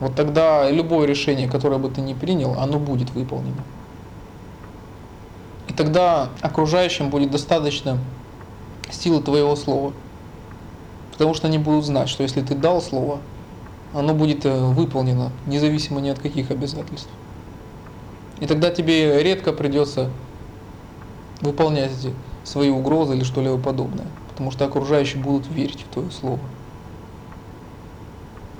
[0.00, 3.64] Вот тогда любое решение, которое бы ты не принял, оно будет выполнено.
[5.76, 7.98] Тогда окружающим будет достаточно
[8.90, 9.92] силы твоего слова.
[11.12, 13.18] Потому что они будут знать, что если ты дал слово,
[13.92, 17.08] оно будет э, выполнено, независимо ни от каких обязательств.
[18.40, 20.10] И тогда тебе редко придется
[21.40, 21.92] выполнять
[22.42, 26.40] свои угрозы или что-либо подобное, потому что окружающие будут верить в твое слово.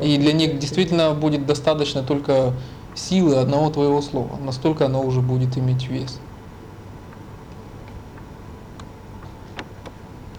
[0.01, 2.53] И для них действительно будет достаточно только
[2.95, 6.21] силы одного твоего слова, настолько оно уже будет иметь вес.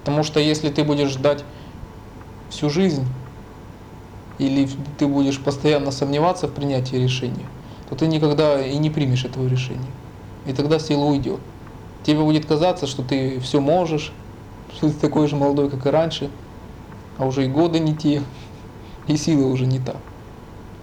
[0.06, 1.44] Потому что если ты будешь ждать
[2.52, 3.08] всю жизнь,
[4.38, 7.48] или ты будешь постоянно сомневаться в принятии решения,
[7.90, 9.92] то ты никогда и не примешь этого решения.
[10.46, 11.40] И тогда сила уйдет.
[12.04, 14.14] Тебе будет казаться, что ты все можешь,
[14.76, 16.30] что ты такой же молодой, как и раньше,
[17.18, 18.22] а уже и годы не те,
[19.08, 19.96] и сила уже не та.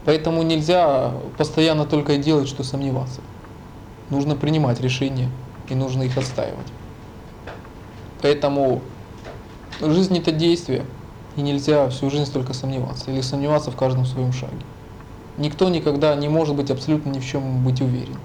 [0.05, 3.21] Поэтому нельзя постоянно только делать, что сомневаться.
[4.11, 5.31] Нужно принимать решения
[5.69, 6.67] и нужно их отстаивать.
[8.21, 8.83] Поэтому
[9.81, 10.85] жизнь это действие.
[11.37, 14.65] И нельзя всю жизнь только сомневаться или сомневаться в каждом своем шаге.
[15.39, 18.19] Никто никогда не может быть абсолютно ни в чем быть уверен.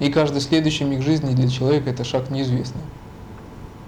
[0.00, 2.82] И каждый следующий миг жизни для человека это шаг неизвестный.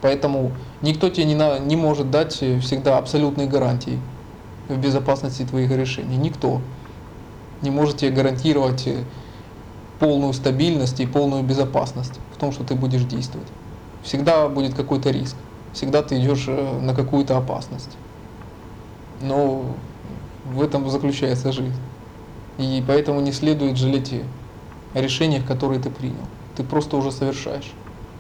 [0.00, 3.98] Поэтому никто тебе не, на, не может дать э, всегда абсолютные гарантии
[4.68, 6.16] в безопасности твоих решений.
[6.16, 6.60] Никто
[7.62, 9.02] не может тебе гарантировать э,
[9.98, 13.48] полную стабильность и полную безопасность в том, что ты будешь действовать.
[14.04, 15.36] Всегда будет какой-то риск,
[15.76, 17.96] всегда ты идешь э, на какую-то опасность.
[19.20, 19.76] Но
[20.46, 21.78] в этом заключается жизнь.
[22.56, 24.14] И поэтому не следует жалеть
[24.94, 26.26] о решениях, которые ты принял.
[26.56, 27.70] Ты просто уже совершаешь.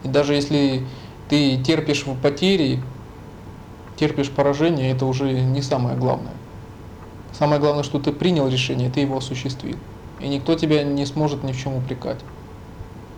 [0.04, 0.84] И даже если
[1.30, 2.82] ты терпишь потери,
[3.96, 6.34] терпишь поражение, это уже не самое главное.
[7.32, 9.76] Самое главное, что ты принял решение, ты его осуществил.
[10.20, 12.20] И никто тебя не сможет ни в чем упрекать.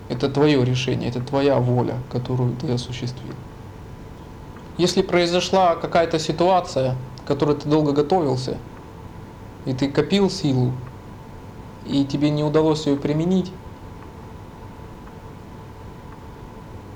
[0.09, 3.35] Это твое решение, это твоя воля, которую ты осуществил.
[4.79, 8.57] Если произошла какая-то ситуация, к которой ты долго готовился,
[9.67, 10.73] и ты копил силу,
[11.85, 13.53] и тебе не удалось ее применить,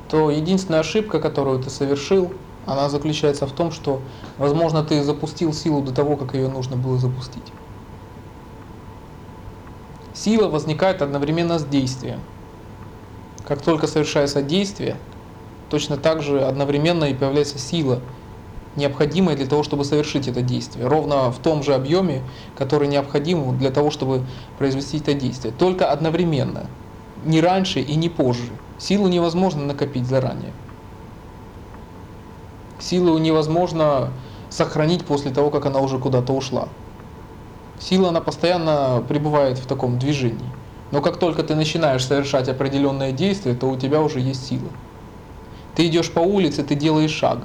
[0.09, 2.33] то единственная ошибка, которую ты совершил,
[2.67, 4.01] она заключается в том, что,
[4.39, 7.53] возможно, ты запустил силу до того, как ее нужно было запустить.
[10.15, 12.21] Сила возникает одновременно с действием.
[13.45, 14.97] Как только совершается действие,
[15.73, 18.01] точно так же одновременно и появляется сила,
[18.77, 22.21] необходимая для того, чтобы совершить это действие, ровно в том же объеме,
[22.59, 24.23] который необходим для того, чтобы
[24.59, 25.55] произвести это действие.
[25.59, 26.67] Только одновременно,
[27.25, 28.51] не раньше и не позже.
[28.79, 30.53] Силу невозможно накопить заранее.
[32.79, 34.11] Силу невозможно
[34.51, 36.69] сохранить после того, как она уже куда-то ушла.
[37.81, 40.53] Сила, она постоянно пребывает в таком движении.
[40.91, 44.69] Но как только ты начинаешь совершать определенные действия, то у тебя уже есть сила.
[45.75, 47.39] Ты идешь по улице, ты делаешь шаг.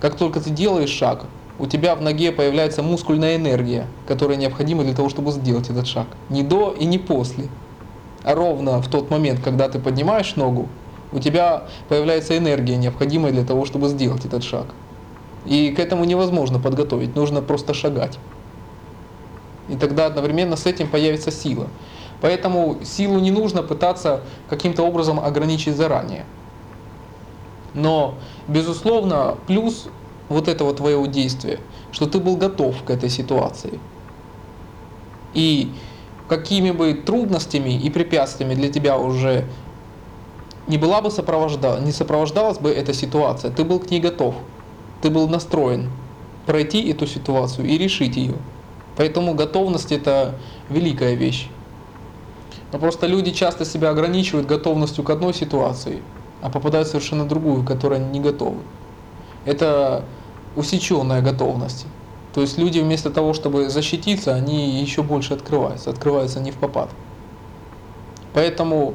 [0.00, 1.26] Как только ты делаешь шаг,
[1.58, 6.08] у тебя в ноге появляется мускульная энергия, которая необходима для того, чтобы сделать этот шаг.
[6.28, 7.48] Не до и не после,
[8.24, 10.68] а ровно в тот момент, когда ты поднимаешь ногу,
[11.12, 14.66] у тебя появляется энергия, необходимая для того, чтобы сделать этот шаг.
[15.44, 18.18] И к этому невозможно подготовить, нужно просто шагать.
[19.68, 21.68] И тогда одновременно с этим появится сила.
[22.20, 26.24] Поэтому силу не нужно пытаться каким-то образом ограничить заранее.
[27.74, 28.14] Но,
[28.48, 29.88] безусловно, плюс
[30.28, 31.58] вот этого твоего действия,
[31.90, 33.78] что ты был готов к этой ситуации.
[35.34, 35.70] И
[36.28, 39.44] какими бы трудностями и препятствиями для тебя уже
[40.66, 44.34] не была бы сопровождала, не сопровождалась бы эта ситуация, ты был к ней готов,
[45.00, 45.90] ты был настроен
[46.46, 48.34] пройти эту ситуацию и решить ее.
[48.96, 50.34] Поэтому готовность это
[50.68, 51.48] великая вещь.
[52.72, 56.02] Но просто люди часто себя ограничивают готовностью к одной ситуации,
[56.42, 58.58] а попадают в совершенно другую, к которой они не готовы.
[59.44, 60.04] Это
[60.56, 61.86] усеченная готовность.
[62.34, 66.90] То есть люди вместо того, чтобы защититься, они еще больше открываются, открываются не в попад.
[68.34, 68.94] Поэтому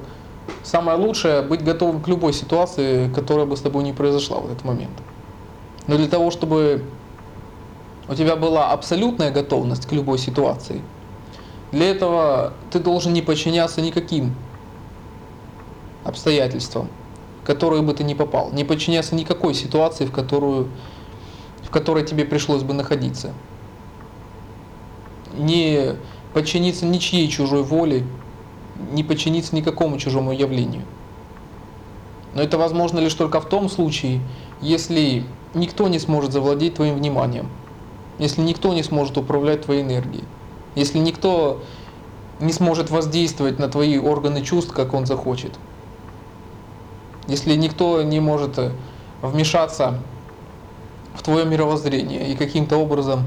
[0.64, 4.66] самое лучшее быть готовым к любой ситуации, которая бы с тобой не произошла в этот
[4.66, 4.94] момент.
[5.88, 6.84] Но для того, чтобы
[8.10, 10.82] у тебя была абсолютная готовность к любой ситуации,
[11.72, 14.34] для этого ты должен не подчиняться никаким
[16.04, 16.90] обстоятельствам,
[17.48, 20.68] в которые бы ты не попал, не подчиняться никакой ситуации, в которую
[21.64, 23.34] в которой тебе пришлось бы находиться.
[25.38, 25.96] Не
[26.34, 28.04] подчиниться ничьей чужой воле,
[28.92, 30.82] не подчиниться никакому чужому явлению.
[32.36, 34.20] Но это возможно лишь только в том случае,
[34.62, 35.24] если
[35.54, 37.48] никто не сможет завладеть твоим вниманием,
[38.20, 40.26] если никто не сможет управлять твоей энергией,
[40.76, 41.62] если никто
[42.42, 45.54] не сможет воздействовать на твои органы чувств, как он захочет,
[47.28, 48.60] если никто не может
[49.22, 50.00] вмешаться
[51.16, 53.24] в твое мировоззрение и каким-то образом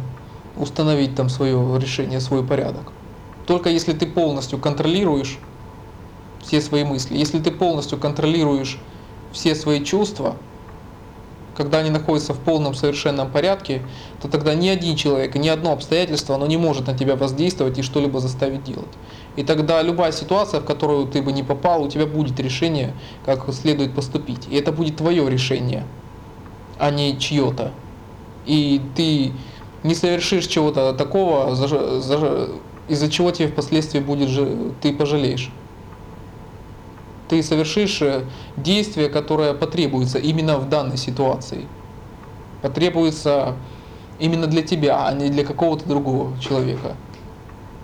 [0.56, 2.92] установить там свое решение, свой порядок.
[3.46, 5.38] Только если ты полностью контролируешь
[6.40, 8.78] все свои мысли, если ты полностью контролируешь
[9.32, 10.36] все свои чувства,
[11.60, 13.82] когда они находятся в полном совершенном порядке,
[14.22, 17.82] то тогда ни один человек, ни одно обстоятельство, оно не может на тебя воздействовать и
[17.82, 18.88] что-либо заставить делать.
[19.36, 22.94] И тогда любая ситуация, в которую ты бы не попал, у тебя будет решение,
[23.26, 24.48] как следует поступить.
[24.50, 25.84] И это будет твое решение,
[26.78, 27.72] а не чье-то.
[28.46, 29.32] И ты
[29.82, 31.52] не совершишь чего-то такого,
[32.88, 34.30] из-за чего тебе впоследствии будет,
[34.80, 35.50] ты пожалеешь.
[37.30, 38.24] Ты совершишь э,
[38.56, 41.66] действие, которое потребуется именно в данной ситуации.
[42.60, 43.54] Потребуется
[44.18, 46.96] именно для тебя, а не для какого-то другого человека.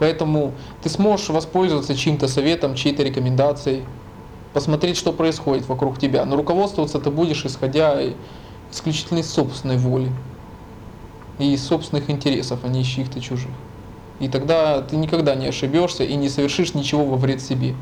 [0.00, 0.50] Поэтому
[0.82, 3.84] ты сможешь воспользоваться чьим-то советом, чьей-то рекомендацией,
[4.52, 6.24] посмотреть, что происходит вокруг тебя.
[6.24, 8.00] Но руководствоваться ты будешь исходя
[8.72, 10.10] исключительно из собственной воли
[11.38, 13.52] и из собственных интересов, а не из чьих-то чужих.
[14.18, 17.76] И тогда ты никогда не ошибешься и не совершишь ничего во вред себе.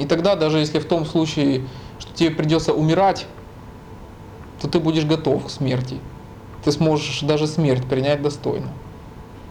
[0.00, 1.66] И тогда, даже если в том случае
[1.98, 3.26] что тебе придется умирать,
[4.58, 5.98] то ты будешь готов к смерти.
[6.64, 8.68] Ты сможешь даже смерть принять достойно.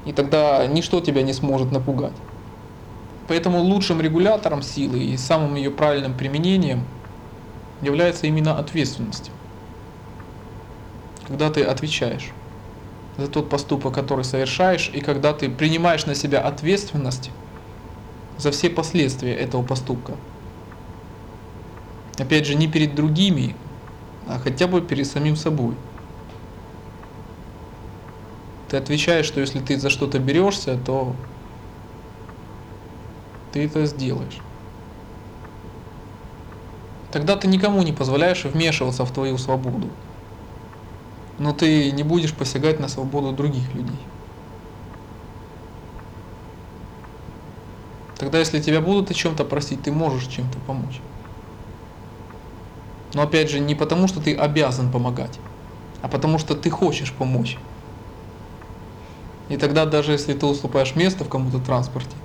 [0.05, 2.15] И тогда ничто тебя не сможет напугать.
[3.27, 6.83] Поэтому лучшим регулятором силы и самым ее правильным применением
[7.83, 9.29] является именно ответственность.
[11.27, 12.31] Когда ты отвечаешь
[13.17, 17.29] за тот поступок, который совершаешь, и когда ты принимаешь на себя ответственность
[18.39, 20.13] за все последствия этого поступка.
[22.19, 23.55] Опять же, не перед другими,
[24.27, 25.73] а хотя бы перед самим собой.
[28.67, 31.15] Ты отвечаешь, что если ты за что-то берешься, то
[33.51, 34.37] ты это сделаешь.
[37.11, 39.89] Тогда ты никому не позволяешь вмешиваться в твою свободу.
[41.39, 43.97] Но ты не будешь посягать на свободу других людей.
[48.17, 51.01] Тогда, если тебя будут о чем-то просить, ты можешь чем-то помочь.
[53.13, 55.39] Но опять же, не потому, что ты обязан помогать,
[56.01, 57.57] а потому что ты хочешь помочь.
[59.49, 62.15] И тогда даже если ты уступаешь место в кому-то транспорте,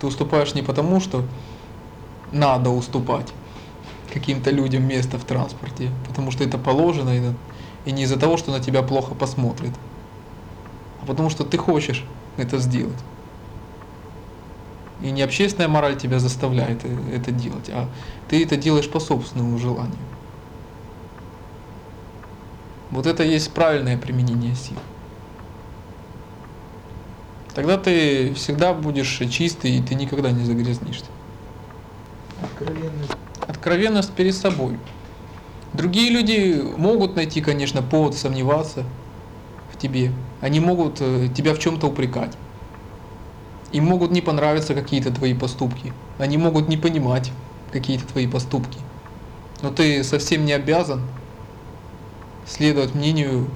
[0.00, 1.22] ты уступаешь не потому, что
[2.32, 3.28] надо уступать
[4.12, 7.36] каким-то людям место в транспорте, потому что это положено,
[7.84, 9.72] и, не из-за того, что на тебя плохо посмотрят,
[11.02, 12.04] а потому что ты хочешь
[12.36, 12.98] это сделать.
[15.00, 17.88] И не общественная мораль тебя заставляет э, это делать, а
[18.28, 20.19] ты это делаешь по собственному желанию.
[22.90, 24.76] Вот это есть правильное применение сил.
[27.54, 31.06] Тогда ты всегда будешь чистый, и ты никогда не загрязнишься.
[32.42, 33.12] Откровенность.
[33.46, 34.78] Откровенность перед собой.
[35.72, 38.84] Другие люди могут найти, конечно, повод сомневаться
[39.72, 40.12] в тебе.
[40.40, 42.36] Они могут э, тебя в чем-то упрекать.
[43.72, 45.92] Им могут не понравиться какие-то твои поступки.
[46.18, 47.30] Они могут не понимать
[47.72, 48.78] какие-то твои поступки.
[49.62, 51.02] Но ты совсем не обязан
[52.50, 53.46] следовать мнению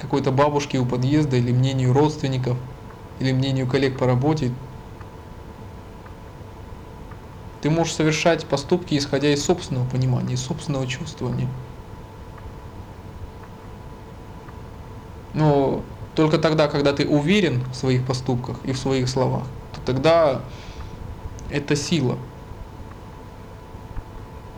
[0.00, 2.58] какой-то бабушки у подъезда или мнению родственников–
[3.22, 4.52] или мнению коллег по работе,
[7.60, 11.48] ты можешь совершать поступки, исходя из собственного понимания, из собственного чувствования.
[15.32, 15.84] Но
[16.16, 20.42] только тогда, когда ты уверен в своих поступках и в своих словах, то тогда
[21.48, 22.18] это сила–